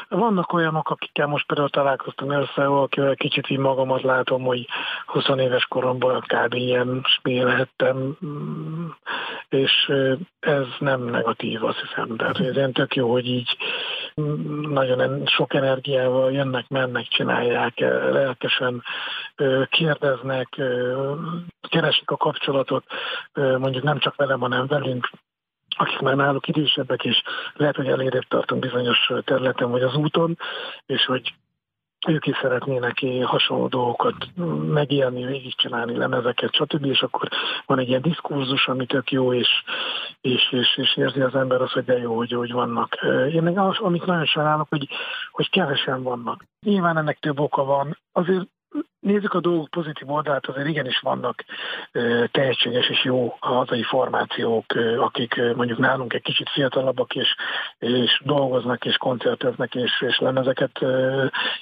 Vannak 0.08 0.52
olyanok, 0.52 0.90
akikkel 0.90 1.26
most 1.26 1.46
például 1.46 1.68
találkoztam 1.68 2.30
össze, 2.30 2.66
akivel 2.66 3.16
kicsit 3.16 3.50
így 3.50 3.58
magamat 3.58 4.02
látom, 4.02 4.42
hogy 4.42 4.66
20 5.06 5.28
éves 5.36 5.64
koromban 5.64 6.20
kb. 6.20 6.54
ilyen 6.54 7.04
lehettem, 7.22 8.16
mm, 8.26 8.86
és 9.48 9.92
ez 10.40 10.66
nem 10.78 11.04
negatív, 11.04 11.64
azt 11.64 11.80
hiszem. 11.80 12.16
Tehát 12.16 12.40
ez 12.40 12.56
ilyen 12.56 12.72
tök 12.72 12.94
jó, 12.94 13.10
hogy 13.10 13.26
így 13.26 13.56
mm, 14.20 14.72
nagyon 14.72 15.26
sok 15.26 15.54
energiával 15.54 16.32
jönnek, 16.32 16.68
mennek, 16.68 17.06
csinálják, 17.08 17.78
lelkesen 18.10 18.82
kérdeznek, 19.70 20.48
keresik 21.68 22.10
a 22.10 22.16
kapcsolatot, 22.16 22.84
mondjuk 23.34 23.84
nem 23.84 23.98
csak 23.98 24.16
velem, 24.16 24.40
hanem 24.40 24.66
velünk, 24.66 25.10
akik 25.76 25.98
már 25.98 26.16
náluk 26.16 26.48
idősebbek, 26.48 27.04
és 27.04 27.22
lehet, 27.54 27.76
hogy 27.76 27.86
elérett 27.86 28.28
tartunk 28.28 28.60
bizonyos 28.60 29.10
területen 29.24 29.70
vagy 29.70 29.82
az 29.82 29.94
úton, 29.94 30.38
és 30.86 31.04
hogy 31.04 31.34
ők 32.06 32.26
is 32.26 32.36
szeretnének 32.40 33.04
hasonló 33.22 33.66
dolgokat 33.66 34.14
megélni, 34.72 35.24
végigcsinálni, 35.24 35.96
lemezeket, 35.96 36.54
stb. 36.54 36.84
És 36.84 37.02
akkor 37.02 37.28
van 37.66 37.78
egy 37.78 37.88
ilyen 37.88 38.02
diskurzus, 38.02 38.68
ami 38.68 38.86
tök 38.86 39.10
jó, 39.10 39.32
és, 39.32 39.48
és, 40.20 40.52
és, 40.52 40.76
és 40.76 40.96
érzi 40.96 41.20
az 41.20 41.34
ember 41.34 41.62
azt, 41.62 41.72
hogy 41.72 41.84
de 41.84 41.98
jó, 41.98 42.16
hogy, 42.16 42.32
hogy 42.32 42.52
vannak. 42.52 42.96
Én 43.32 43.42
meg 43.42 43.58
az, 43.58 43.78
amit 43.78 44.06
nagyon 44.06 44.26
sajnálok, 44.26 44.68
hogy, 44.68 44.88
hogy 45.30 45.50
kevesen 45.50 46.02
vannak. 46.02 46.44
Nyilván 46.66 46.96
ennek 46.96 47.18
több 47.18 47.40
oka 47.40 47.64
van. 47.64 47.98
Azért 48.12 48.48
Nézzük 49.08 49.34
a 49.34 49.40
dolgok 49.40 49.68
pozitív 49.68 50.10
oldalát, 50.10 50.46
azért 50.46 50.68
igenis 50.68 51.00
vannak 51.00 51.44
tehetséges 52.30 52.88
és 52.88 53.04
jó 53.04 53.36
hazai 53.40 53.82
formációk, 53.82 54.64
akik 54.98 55.40
mondjuk 55.54 55.78
nálunk 55.78 56.12
egy 56.14 56.22
kicsit 56.22 56.48
fiatalabbak, 56.48 57.14
és, 57.14 57.34
és 57.78 58.20
dolgoznak, 58.24 58.84
és 58.84 58.96
koncerteznek, 58.96 59.74
és, 59.74 60.02
és 60.08 60.18
lemezeket 60.18 60.84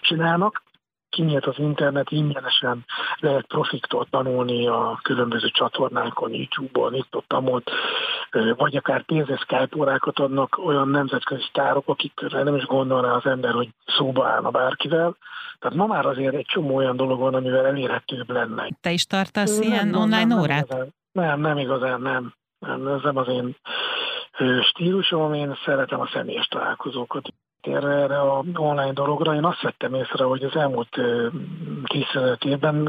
csinálnak 0.00 0.62
kinyílt 1.08 1.46
az 1.46 1.58
internet, 1.58 2.10
ingyenesen 2.10 2.84
lehet 3.18 3.46
profiktól 3.46 4.06
tanulni 4.10 4.66
a 4.66 4.98
különböző 5.02 5.48
csatornákon, 5.48 6.34
YouTube-on, 6.34 6.94
itt 6.94 7.16
ott, 7.16 7.32
amott, 7.32 7.70
vagy 8.56 8.76
akár 8.76 9.02
pénzes 9.02 9.40
Skype 9.40 9.76
órákat 9.76 10.18
adnak 10.18 10.58
olyan 10.64 10.88
nemzetközi 10.88 11.42
sztárok, 11.48 11.88
akikre 11.88 12.42
nem 12.42 12.56
is 12.56 12.64
gondolná 12.64 13.12
az 13.12 13.26
ember, 13.26 13.52
hogy 13.52 13.68
szóba 13.86 14.26
állna 14.26 14.50
bárkivel. 14.50 15.16
Tehát 15.58 15.76
ma 15.76 15.86
már 15.86 16.06
azért 16.06 16.34
egy 16.34 16.46
csomó 16.46 16.74
olyan 16.74 16.96
dolog 16.96 17.18
van, 17.18 17.34
amivel 17.34 17.66
elérhetőbb 17.66 18.30
lenne. 18.30 18.68
Te 18.80 18.90
is 18.90 19.04
tartasz 19.04 19.58
nem, 19.58 19.68
ilyen 19.68 19.88
nem, 19.88 20.00
online 20.00 20.24
nem, 20.24 20.38
órát? 20.38 20.68
Nem, 20.68 20.88
nem, 21.12 21.40
nem 21.40 21.58
igazán, 21.58 22.00
nem. 22.00 22.34
nem. 22.58 22.86
Ez 22.86 23.02
nem 23.02 23.16
az 23.16 23.28
én 23.28 23.56
stílusom, 24.62 25.34
én 25.34 25.58
szeretem 25.64 26.00
a 26.00 26.08
személyes 26.12 26.46
találkozókat 26.46 27.28
erre, 27.66 27.88
erre 27.88 28.20
a 28.20 28.42
online 28.54 28.92
dologra. 28.92 29.34
Én 29.34 29.44
azt 29.44 29.62
vettem 29.62 29.94
észre, 29.94 30.24
hogy 30.24 30.44
az 30.44 30.56
elmúlt 30.56 31.00
15 31.84 32.44
évben 32.44 32.88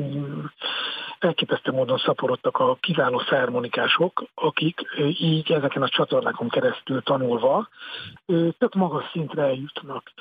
elképesztő 1.19 1.71
módon 1.71 1.97
szaporodtak 1.97 2.57
a 2.57 2.77
kiváló 2.79 3.19
szermonikások, 3.19 4.23
akik 4.33 4.81
így 5.19 5.51
ezeken 5.51 5.81
a 5.81 5.89
csatornákon 5.89 6.49
keresztül 6.49 7.01
tanulva 7.01 7.67
tök 8.57 8.73
magas 8.73 9.03
szintre 9.11 9.41
eljutnak. 9.41 10.11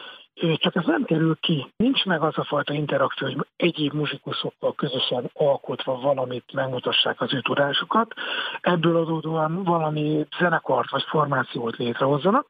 Csak 0.54 0.76
ez 0.76 0.84
nem 0.84 1.04
kerül 1.04 1.36
ki. 1.40 1.72
Nincs 1.76 2.04
meg 2.04 2.22
az 2.22 2.38
a 2.38 2.44
fajta 2.44 2.72
interakció, 2.72 3.26
hogy 3.26 3.46
egyéb 3.56 3.92
muzsikusokkal 3.92 4.74
közösen 4.74 5.30
alkotva 5.32 6.00
valamit 6.00 6.52
megmutassák 6.52 7.20
az 7.20 7.34
ő 7.34 7.40
tudásukat, 7.40 8.14
ebből 8.60 8.96
adódóan 8.96 9.62
valami 9.64 10.26
zenekart 10.38 10.90
vagy 10.90 11.02
formációt 11.02 11.76
létrehozzanak, 11.76 12.46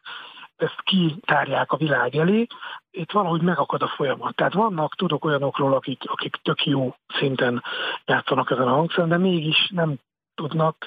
ezt 0.56 0.80
kitárják 0.82 1.72
a 1.72 1.76
világ 1.76 2.16
elé, 2.16 2.46
itt 2.90 3.12
valahogy 3.12 3.42
megakad 3.42 3.82
a 3.82 3.92
folyamat. 3.96 4.34
Tehát 4.34 4.52
vannak, 4.52 4.94
tudok 4.94 5.24
olyanokról, 5.24 5.74
akik, 5.74 6.02
akik 6.06 6.36
tök 6.42 6.66
jó 6.66 6.94
szinten 7.18 7.62
játszanak 8.04 8.50
ezen 8.50 8.68
a 8.68 8.74
hangszeren, 8.74 9.08
de 9.08 9.16
mégis 9.16 9.70
nem 9.74 9.96
tudnak, 10.34 10.84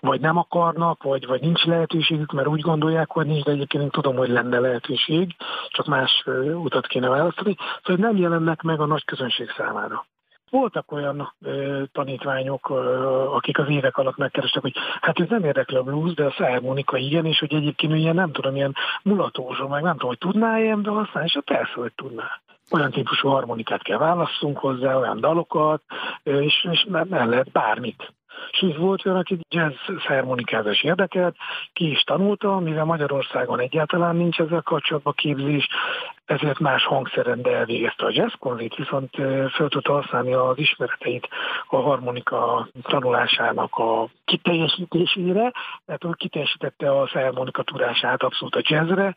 vagy 0.00 0.20
nem 0.20 0.36
akarnak, 0.36 1.02
vagy, 1.02 1.26
vagy 1.26 1.40
nincs 1.40 1.64
lehetőségük, 1.64 2.32
mert 2.32 2.48
úgy 2.48 2.60
gondolják, 2.60 3.10
hogy 3.10 3.26
nincs, 3.26 3.44
de 3.44 3.50
egyébként 3.50 3.82
én 3.82 3.90
tudom, 3.90 4.16
hogy 4.16 4.28
lenne 4.28 4.58
lehetőség, 4.58 5.36
csak 5.68 5.86
más 5.86 6.24
utat 6.54 6.86
kéne 6.86 7.08
választani, 7.08 7.56
szóval 7.82 8.06
nem 8.06 8.16
jelennek 8.16 8.62
meg 8.62 8.80
a 8.80 8.86
nagy 8.86 9.04
közönség 9.04 9.50
számára. 9.56 10.06
Voltak 10.54 10.92
olyan 10.92 11.32
ö, 11.42 11.82
tanítványok, 11.92 12.70
ö, 12.70 12.74
akik 13.34 13.58
az 13.58 13.68
évek 13.68 13.96
alatt 13.96 14.16
megkerestek, 14.16 14.62
hogy 14.62 14.74
hát 15.00 15.20
ez 15.20 15.28
nem 15.28 15.44
érdekli 15.44 15.76
a 15.76 15.82
blues, 15.82 16.14
de 16.14 16.24
a 16.24 16.34
szármonika 16.38 16.96
igen, 16.96 17.26
és 17.26 17.38
hogy 17.38 17.54
egyébként 17.54 17.94
ilyen 17.94 18.14
nem 18.14 18.32
tudom, 18.32 18.56
ilyen 18.56 18.74
mulatózó, 19.02 19.68
meg 19.68 19.82
nem 19.82 19.92
tudom, 19.92 20.08
hogy 20.08 20.18
tudná 20.18 20.58
ilyen 20.58 20.84
használni, 20.84 21.30
és 21.34 21.38
persze, 21.44 21.72
hogy 21.74 21.92
tudná 21.94 22.40
olyan 22.70 22.90
típusú 22.90 23.28
harmonikát 23.28 23.82
kell 23.82 23.98
válasszunk 23.98 24.58
hozzá, 24.58 24.96
olyan 24.96 25.20
dalokat, 25.20 25.82
és, 26.22 26.66
és 26.70 26.84
nem, 26.88 27.08
nem 27.08 27.30
lehet 27.30 27.50
bármit. 27.50 28.12
És 28.50 28.76
volt 28.76 29.06
olyan, 29.06 29.18
aki 29.18 29.38
jazz 29.48 29.74
harmonikázás 30.06 30.82
érdekelt, 30.82 31.36
ki 31.72 31.90
is 31.90 32.02
tanulta, 32.02 32.58
mivel 32.58 32.84
Magyarországon 32.84 33.60
egyáltalán 33.60 34.16
nincs 34.16 34.38
ezzel 34.38 34.62
kapcsolatban 34.62 35.12
képzés, 35.16 35.68
ezért 36.24 36.58
más 36.58 36.84
hangszeren, 36.84 37.42
de 37.42 37.50
elvégezte 37.50 38.04
a 38.04 38.10
jazzkonzit, 38.10 38.74
viszont 38.74 39.10
fel 39.50 39.68
tudta 39.68 39.92
használni 39.92 40.32
az 40.32 40.58
ismereteit 40.58 41.28
a 41.66 41.76
harmonika 41.76 42.68
tanulásának 42.82 43.74
a 43.74 44.08
kiteljesítésére, 44.24 45.52
mert 45.86 46.04
ő 46.04 46.08
kiteljesítette 46.12 46.90
a 46.90 47.08
harmonika 47.08 47.62
tudását 47.62 48.22
abszolút 48.22 48.54
a 48.54 48.62
jazzre, 48.62 49.14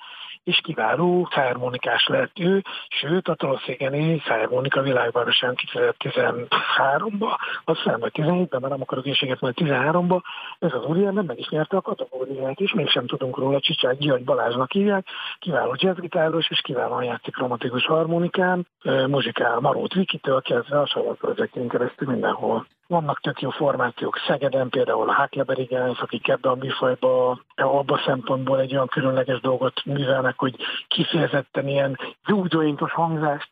és 0.48 0.60
kiváló 0.64 1.28
harmonikás 1.32 2.08
lett 2.08 2.40
ő, 2.40 2.64
sőt 2.90 3.28
a 3.28 3.36
Toloszégeni 3.36 4.18
harmonika 4.18 4.82
világbajnokság 4.82 5.60
2013-ban, 5.74 7.38
azt 7.66 7.80
hiszem, 7.80 8.00
vagy 8.00 8.12
17-ben, 8.14 8.60
mert 8.62 8.74
nem 8.74 8.82
akarok 8.82 9.06
éjséget 9.06 9.42
majd 9.42 9.54
13-ban, 9.58 10.22
ez 10.60 10.74
az 10.74 10.86
úriember 10.86 11.24
meg 11.24 11.40
is 11.40 11.50
nyerte 11.50 11.78
a 11.78 11.82
kategóriát, 11.82 12.60
és 12.60 12.74
mégsem 12.74 13.06
tudunk 13.06 13.38
róla, 13.38 13.60
Csicsák 13.60 13.98
György 13.98 14.24
Balázsnak 14.24 14.72
hívják, 14.72 15.08
kiváló 15.40 15.76
jazzgitáros, 15.78 16.50
és 16.50 16.62
kiválóan 16.62 17.04
játszik 17.04 17.38
romantikus 17.38 17.86
harmonikán, 17.86 18.68
muzsikál 19.08 19.60
Marót 19.60 19.94
Vikitől 19.94 20.42
kezdve 20.42 20.80
a 20.80 20.88
saját 20.88 21.18
projektjén 21.18 21.68
keresztül 21.68 22.08
mindenhol. 22.08 22.66
Vannak 22.90 23.20
tök 23.20 23.42
jó 23.42 23.50
formációk 23.50 24.18
Szegeden, 24.28 24.70
például 24.70 25.10
a 25.10 25.14
Hákleber 25.14 25.68
Gáns, 25.68 26.00
akik 26.00 26.28
ebben 26.28 26.52
a 26.52 26.56
műfajban, 26.56 27.44
abban 27.56 27.98
a 27.98 28.02
szempontból 28.06 28.60
egy 28.60 28.74
olyan 28.74 28.88
különleges 28.88 29.40
dolgot 29.40 29.86
művelnek, 29.86 30.40
hogy 30.40 30.56
kifejezetten 30.88 31.68
ilyen 31.68 31.98
gyúgyóintos 32.26 32.92
hangzást, 32.92 33.50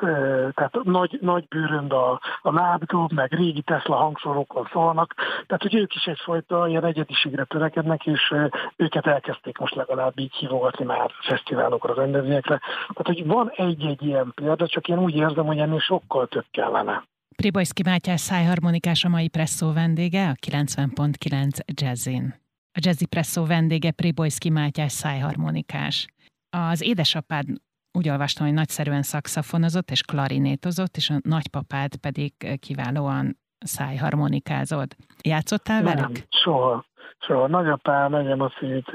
tehát 0.54 0.78
nagy, 0.84 1.18
nagy 1.22 1.48
bőrönd 1.48 1.92
a, 1.92 2.20
a 2.42 2.52
lábdob, 2.52 3.12
meg 3.12 3.34
régi 3.34 3.62
Tesla 3.62 3.96
hangszorokkal 3.96 4.70
szólnak, 4.72 5.14
tehát 5.48 5.62
hogy 5.62 5.76
ők 5.76 5.96
is 5.96 6.06
egyfajta 6.06 6.68
ilyen 6.68 6.86
egyediségre 6.86 7.44
törekednek, 7.44 8.06
és 8.06 8.34
őket 8.76 9.08
elkezdték 9.08 9.58
most 9.58 9.76
legalább 9.76 10.20
így 10.20 10.34
hívogatni 10.34 10.86
már 10.86 11.12
fesztiválokra, 11.22 11.94
rendezvényekre. 11.94 12.60
Tehát, 12.88 13.20
hogy 13.20 13.26
van 13.26 13.52
egy-egy 13.56 14.04
ilyen 14.04 14.32
példa, 14.36 14.68
csak 14.68 14.88
én 14.88 15.00
úgy 15.00 15.16
érzem, 15.16 15.46
hogy 15.46 15.58
ennél 15.58 15.80
sokkal 15.80 16.28
több 16.28 16.46
kellene. 16.52 17.04
Pribojszki 17.36 17.82
Mátyás 17.84 18.22
szájharmonikás 18.22 19.04
a 19.04 19.10
mai 19.10 19.28
presszó 19.28 19.74
vendége, 19.74 20.30
a 20.30 20.36
90.9 20.48 21.60
Jazzin. 21.82 22.36
A 22.72 22.80
Jazzy 22.82 23.06
Presszó 23.06 23.46
vendége 23.46 23.92
Pribojszki 23.92 24.50
Mátyás 24.50 24.92
szájharmonikás. 24.92 26.08
Az 26.50 26.82
édesapád 26.82 27.46
úgy 27.92 28.10
olvastam, 28.10 28.46
hogy 28.46 28.56
nagyszerűen 28.56 29.02
szakszafonozott 29.02 29.92
és 29.92 30.02
klarinétozott, 30.02 30.98
és 30.98 31.10
a 31.10 31.20
nagypapád 31.22 31.96
pedig 31.96 32.34
kiválóan 32.60 33.40
szájharmonikázott. 33.58 34.96
Játszottál 35.22 35.82
Nem, 35.82 35.96
velük? 35.96 36.28
soha. 36.30 36.86
Szóval 37.20 37.48
nagyapám, 37.48 38.14
engem 38.14 38.42
azt 38.42 38.62
így 38.62 38.86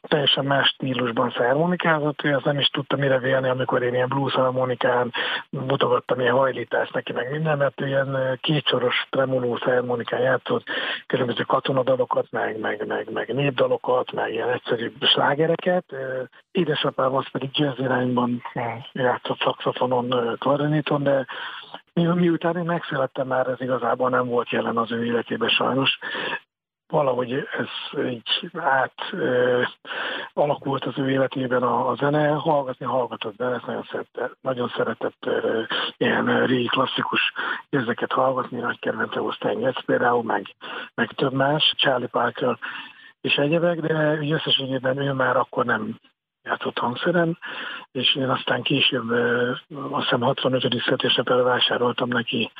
teljesen 0.00 0.44
más 0.44 0.68
stílusban 0.68 1.30
szermonikázott, 1.30 2.24
ő 2.24 2.34
azt 2.34 2.44
nem 2.44 2.58
is 2.58 2.66
tudta 2.66 2.96
mire 2.96 3.18
vélni, 3.18 3.48
amikor 3.48 3.82
én 3.82 3.94
ilyen 3.94 4.08
blues 4.08 4.34
harmonikán 4.34 5.12
mutogattam 5.50 6.20
ilyen 6.20 6.34
hajlítást 6.34 6.94
neki, 6.94 7.12
meg 7.12 7.30
minden, 7.30 7.58
mert 7.58 7.80
ilyen 7.80 8.38
kétsoros 8.40 9.06
tremoló 9.10 9.56
szermonikán 9.56 10.20
játszott 10.20 10.64
különböző 11.06 11.42
katonadalokat, 11.42 12.26
meg, 12.30 12.60
meg, 12.60 12.86
meg, 12.86 13.12
meg 13.12 13.34
népdalokat, 13.34 14.12
meg 14.12 14.32
ilyen 14.32 14.50
egyszerű 14.50 14.92
slágereket. 15.00 15.84
Édesapám 16.50 17.14
az 17.14 17.30
pedig 17.30 17.58
jazz 17.58 17.78
irányban 17.78 18.42
játszott 18.92 19.38
szakszafonon, 19.38 20.36
klarinéton, 20.38 21.02
de 21.02 21.26
miután 21.92 22.56
én 22.56 22.64
megszülettem 22.64 23.26
már, 23.26 23.46
ez 23.46 23.60
igazából 23.60 24.10
nem 24.10 24.26
volt 24.26 24.50
jelen 24.50 24.76
az 24.76 24.92
ő 24.92 25.04
életében 25.04 25.48
sajnos 25.48 25.98
valahogy 26.88 27.32
ez 27.32 28.00
így 28.08 28.50
át 28.54 28.94
ö, 29.12 29.62
alakult 30.32 30.84
az 30.84 30.98
ő 30.98 31.10
életében 31.10 31.62
a, 31.62 31.88
a 31.88 31.94
zene, 31.94 32.28
hallgatni 32.28 32.86
hallgatott 32.86 33.40
ezt 33.40 33.66
nagyon, 33.66 33.86
szerette, 33.90 34.30
nagyon 34.40 34.72
szeretett 34.76 35.26
ö, 35.26 35.62
ilyen 35.96 36.46
régi 36.46 36.66
klasszikus 36.66 37.32
érzeket 37.68 38.12
hallgatni, 38.12 38.58
nagy 38.58 38.78
kedvence 38.78 39.20
volt 39.20 39.34
Stan 39.34 39.74
például, 39.86 40.22
meg, 40.22 40.46
meg 40.94 41.12
több 41.12 41.32
más, 41.32 41.74
Charlie 41.76 42.06
Parker 42.06 42.58
és 43.20 43.34
egyebek, 43.34 43.80
de 43.80 44.18
összességében 44.32 44.98
ő 44.98 45.12
már 45.12 45.36
akkor 45.36 45.64
nem 45.64 45.98
játszott 46.42 46.78
hangszeren, 46.78 47.38
és 47.92 48.14
én 48.14 48.28
aztán 48.28 48.62
később 48.62 49.10
azt 49.90 50.02
hiszem 50.02 50.20
65. 50.20 50.82
születésnapjára 50.84 51.42
vásároltam 51.42 52.08
neki 52.08 52.50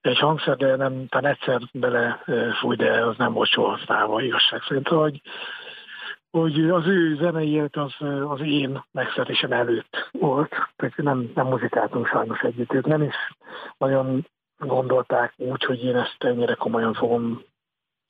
egy 0.00 0.18
hangszer, 0.18 0.56
de 0.56 0.76
nem, 0.76 1.06
talán 1.08 1.32
egyszer 1.32 1.60
bele 1.72 2.22
fúj, 2.60 2.76
de 2.76 3.04
az 3.04 3.16
nem 3.16 3.32
volt 3.32 3.48
soha 3.48 3.70
használva 3.70 4.22
igazság 4.22 4.62
szerint, 4.62 4.88
hogy 4.88 5.20
hogy 6.30 6.70
az 6.70 6.86
ő 6.86 7.16
zenei 7.16 7.50
élet 7.50 7.76
az, 7.76 7.94
az 8.28 8.40
én 8.40 8.84
megszeretésem 8.92 9.52
előtt 9.52 10.08
volt, 10.12 10.48
tehát 10.76 10.96
nem, 10.96 11.30
nem 11.34 11.46
muzikáltunk 11.46 12.06
sajnos 12.06 12.40
együtt, 12.40 12.72
ők 12.72 12.86
nem 12.86 13.02
is 13.02 13.14
nagyon 13.78 14.26
gondolták 14.58 15.34
úgy, 15.36 15.64
hogy 15.64 15.84
én 15.84 15.96
ezt 15.96 16.16
ennyire 16.18 16.54
komolyan 16.54 16.94
fogom 16.94 17.42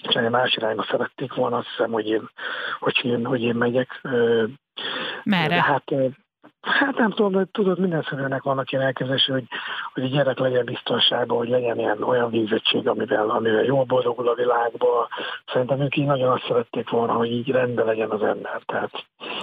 és 0.03 0.15
más 0.31 0.55
irányba 0.55 0.87
szerették 0.91 1.35
volna, 1.35 1.57
azt 1.57 1.69
hiszem, 1.69 1.91
hogy 1.91 2.07
én, 2.07 2.31
hogy 2.79 3.01
én, 3.03 3.25
hogy 3.27 3.43
én 3.43 3.55
megyek. 3.55 4.01
Merre? 5.25 5.55
De 5.55 5.63
hát 5.63 5.95
Hát 6.67 6.97
nem 6.97 7.11
tudom, 7.11 7.33
hogy 7.33 7.49
tudod, 7.49 7.79
minden 7.79 8.03
szülőnek 8.03 8.43
vannak 8.43 8.73
ilyen 8.73 8.85
elképzelése, 8.85 9.33
hogy, 9.33 9.45
hogy 9.95 10.05
a 10.05 10.07
gyerek 10.07 10.39
legyen 10.39 10.65
biztonságban, 10.65 11.39
hogy 11.39 11.49
legyen 11.49 11.79
ilyen 11.79 12.03
olyan 12.03 12.31
vízettség, 12.31 12.89
amivel, 12.89 13.31
amivel 13.31 13.65
jól 13.65 13.85
boldogul 13.85 14.29
a 14.29 14.35
világba. 14.35 15.09
Szerintem 15.47 15.81
ők 15.81 15.97
így 15.97 16.07
nagyon 16.07 16.33
azt 16.33 16.45
szerették 16.49 16.91
volna, 16.91 17.13
hogy 17.13 17.33
így 17.33 17.51
rendben 17.51 17.87
legyen 17.87 18.11
az 18.11 18.23
ember. 18.23 18.61
Tehát, 18.67 18.91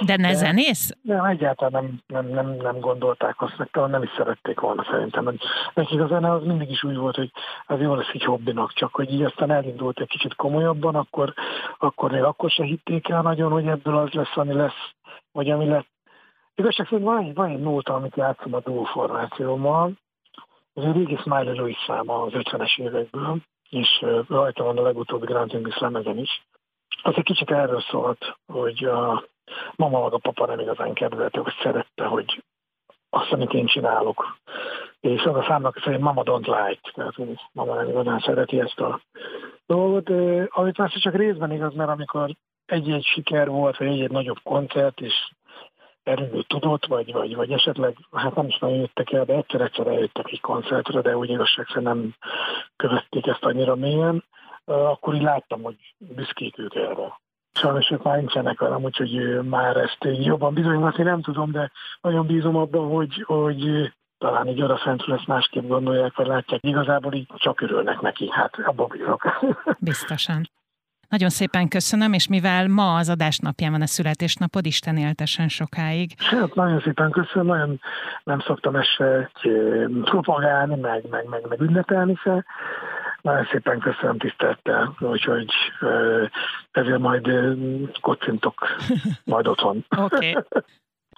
de 0.05 0.15
ne 0.17 0.27
de, 0.27 0.33
zenész? 0.33 0.97
Nem, 1.01 1.23
egyáltalán 1.23 1.83
nem, 1.83 1.99
nem, 2.07 2.33
nem, 2.33 2.55
nem 2.61 2.79
gondolták 2.79 3.41
azt, 3.41 3.57
meg 3.57 3.69
talán 3.71 3.89
nem 3.89 4.03
is 4.03 4.09
szerették 4.17 4.59
volna 4.59 4.85
szerintem. 4.91 5.37
Nekik 5.73 6.01
a 6.01 6.07
zene 6.07 6.31
az 6.31 6.43
mindig 6.43 6.69
is 6.69 6.83
úgy 6.83 6.97
volt, 6.97 7.15
hogy 7.15 7.31
az 7.65 7.79
jó 7.79 7.95
lesz 7.95 8.11
egy 8.13 8.23
hobbinak, 8.23 8.73
csak 8.73 8.95
hogy 8.95 9.11
így 9.11 9.23
aztán 9.23 9.51
elindult 9.51 9.99
egy 9.99 10.07
kicsit 10.07 10.35
komolyabban, 10.35 10.95
akkor, 10.95 11.33
akkor 11.77 12.11
még 12.11 12.23
akkor 12.23 12.49
se 12.49 12.63
hitték 12.63 13.09
el 13.09 13.21
nagyon, 13.21 13.51
hogy 13.51 13.67
ebből 13.67 13.97
az 13.97 14.11
lesz, 14.11 14.37
ami 14.37 14.53
lesz, 14.53 14.91
vagy 15.31 15.49
ami 15.49 15.65
lett 15.65 15.91
Igazság 16.55 16.87
szerint 16.87 17.07
van 17.07 17.33
van 17.33 17.49
egy 17.49 17.59
nóta, 17.59 17.93
amit 17.93 18.15
játszom 18.15 18.53
a 18.53 18.59
duo 18.59 18.83
formációmmal. 18.83 19.91
Ez 20.73 20.83
egy 20.83 20.95
régi 20.95 21.15
Smiley 21.15 21.53
Lewis 21.55 21.77
száma 21.87 22.21
az 22.21 22.31
50-es 22.35 22.79
évekből, 22.79 23.37
és 23.69 24.05
rajta 24.27 24.63
van 24.63 24.77
a 24.77 24.81
legutóbbi 24.81 25.25
Grand 25.25 25.53
English 25.53 25.81
lemezen 25.81 26.17
is. 26.17 26.45
Az 27.03 27.13
egy 27.15 27.23
kicsit 27.23 27.51
erről 27.51 27.81
szólt, 27.81 28.37
hogy 28.45 28.83
a 28.83 29.23
mama 29.75 30.01
meg 30.03 30.13
a 30.13 30.17
papa 30.17 30.45
nem 30.45 30.59
igazán 30.59 30.93
kedvelte, 30.93 31.39
hogy 31.39 31.53
szerette, 31.61 32.05
hogy 32.05 32.43
azt, 33.09 33.31
amit 33.31 33.53
én 33.53 33.65
csinálok. 33.65 34.37
És 34.99 35.21
az 35.23 35.35
a 35.35 35.45
számnak 35.47 35.79
szerint 35.83 36.01
mama 36.01 36.21
don't 36.25 36.45
like, 36.45 36.91
tehát 36.93 37.15
mama 37.51 37.75
nem 37.75 37.89
igazán 37.89 38.19
szereti 38.19 38.59
ezt 38.59 38.79
a 38.79 39.01
dolgot, 39.65 40.09
amit 40.49 40.75
persze 40.75 40.99
csak 40.99 41.15
részben 41.15 41.51
igaz, 41.51 41.73
mert 41.73 41.89
amikor 41.89 42.35
egy-egy 42.65 43.05
siker 43.05 43.47
volt, 43.49 43.77
vagy 43.77 43.87
egy-egy 43.87 44.11
nagyobb 44.11 44.39
koncert, 44.43 45.01
és 45.01 45.13
erről 46.03 46.43
tudott, 46.43 46.85
vagy, 46.85 47.11
vagy, 47.11 47.35
vagy 47.35 47.51
esetleg, 47.51 47.97
hát 48.11 48.35
nem 48.35 48.47
is 48.47 48.57
nagyon 48.57 48.77
jöttek 48.77 49.11
el, 49.11 49.25
de 49.25 49.33
egyszer-egyszer 49.33 49.87
eljöttek 49.87 50.31
egy 50.31 50.41
koncertre, 50.41 51.01
de 51.01 51.17
úgy 51.17 51.29
igazság 51.29 51.67
nem 51.73 52.15
követték 52.75 53.27
ezt 53.27 53.45
annyira 53.45 53.75
mélyen, 53.75 54.23
akkor 54.65 55.15
így 55.15 55.21
láttam, 55.21 55.61
hogy 55.61 55.75
büszkék 55.97 56.57
ők 56.57 56.75
erre. 56.75 57.19
Sajnos 57.53 57.89
ők 57.91 58.03
már 58.03 58.17
nincsenek 58.17 58.59
velem, 58.59 58.83
úgyhogy 58.83 59.43
már 59.43 59.77
ezt 59.77 60.05
így 60.05 60.25
jobban 60.25 60.53
bizonyítani 60.53 61.03
nem 61.03 61.21
tudom, 61.21 61.51
de 61.51 61.71
nagyon 62.01 62.25
bízom 62.25 62.55
abban, 62.55 62.89
hogy, 62.89 63.23
hogy 63.25 63.91
talán 64.17 64.47
így 64.47 64.61
odafentről 64.61 65.15
ezt 65.15 65.27
másképp 65.27 65.67
gondolják, 65.67 66.15
vagy 66.15 66.27
látják. 66.27 66.63
Igazából 66.63 67.13
így 67.13 67.27
csak 67.35 67.61
örülnek 67.61 68.01
neki, 68.01 68.29
hát 68.29 68.55
abban 68.65 68.87
bízok. 68.87 69.39
Biztosan. 69.79 70.49
Nagyon 71.13 71.29
szépen 71.29 71.67
köszönöm, 71.67 72.13
és 72.13 72.27
mivel 72.27 72.67
ma 72.67 72.95
az 72.95 73.09
adásnapján 73.09 73.71
van 73.71 73.81
a 73.81 73.85
születésnapod, 73.85 74.65
Isten 74.65 74.97
éltesen 74.97 75.47
sokáig. 75.47 76.11
Hát 76.17 76.55
nagyon 76.55 76.81
szépen 76.81 77.11
köszönöm, 77.11 77.45
nagyon 77.45 77.79
nem 78.23 78.39
szoktam 78.39 78.75
ezt 78.75 78.97
propagálni, 80.03 80.75
meg, 80.75 81.09
meg, 81.09 81.25
meg, 81.29 81.41
meg 81.49 81.61
ünnepelni 81.61 82.15
se. 82.23 82.45
Nagyon 83.21 83.47
szépen 83.51 83.79
köszönöm 83.79 84.17
tisztelettel, 84.17 84.95
úgyhogy 84.99 85.51
ezért 86.71 86.99
majd 86.99 87.29
kocintok 88.01 88.67
majd 89.23 89.47
otthon. 89.47 89.85
Oké. 89.97 90.29
Okay. 90.29 90.43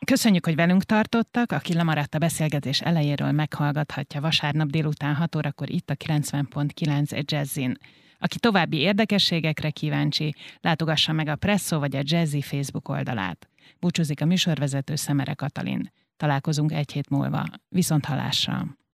Köszönjük, 0.05 0.45
hogy 0.45 0.55
velünk 0.55 0.83
tartottak. 0.83 1.51
Aki 1.51 1.73
lemaradt 1.73 2.13
a 2.13 2.17
beszélgetés 2.17 2.81
elejéről, 2.81 3.31
meghallgathatja 3.31 4.21
vasárnap 4.21 4.67
délután 4.67 5.15
6 5.15 5.35
órakor 5.35 5.69
itt 5.69 5.89
a 5.89 5.93
90.9 5.93 7.31
Jazzin. 7.31 7.77
Aki 8.19 8.39
további 8.39 8.77
érdekességekre 8.77 9.69
kíváncsi, 9.69 10.35
látogassa 10.61 11.11
meg 11.11 11.27
a 11.27 11.35
Presso 11.35 11.79
vagy 11.79 11.95
a 11.95 12.01
Jazzy 12.03 12.41
Facebook 12.41 12.89
oldalát. 12.89 13.49
Búcsúzik 13.79 14.21
a 14.21 14.25
műsorvezető 14.25 14.95
Szemere 14.95 15.33
Katalin. 15.33 15.91
Találkozunk 16.17 16.71
egy 16.71 16.91
hét 16.91 17.09
múlva. 17.09 17.45
Viszont 17.69 18.05
halásra! 18.05 18.77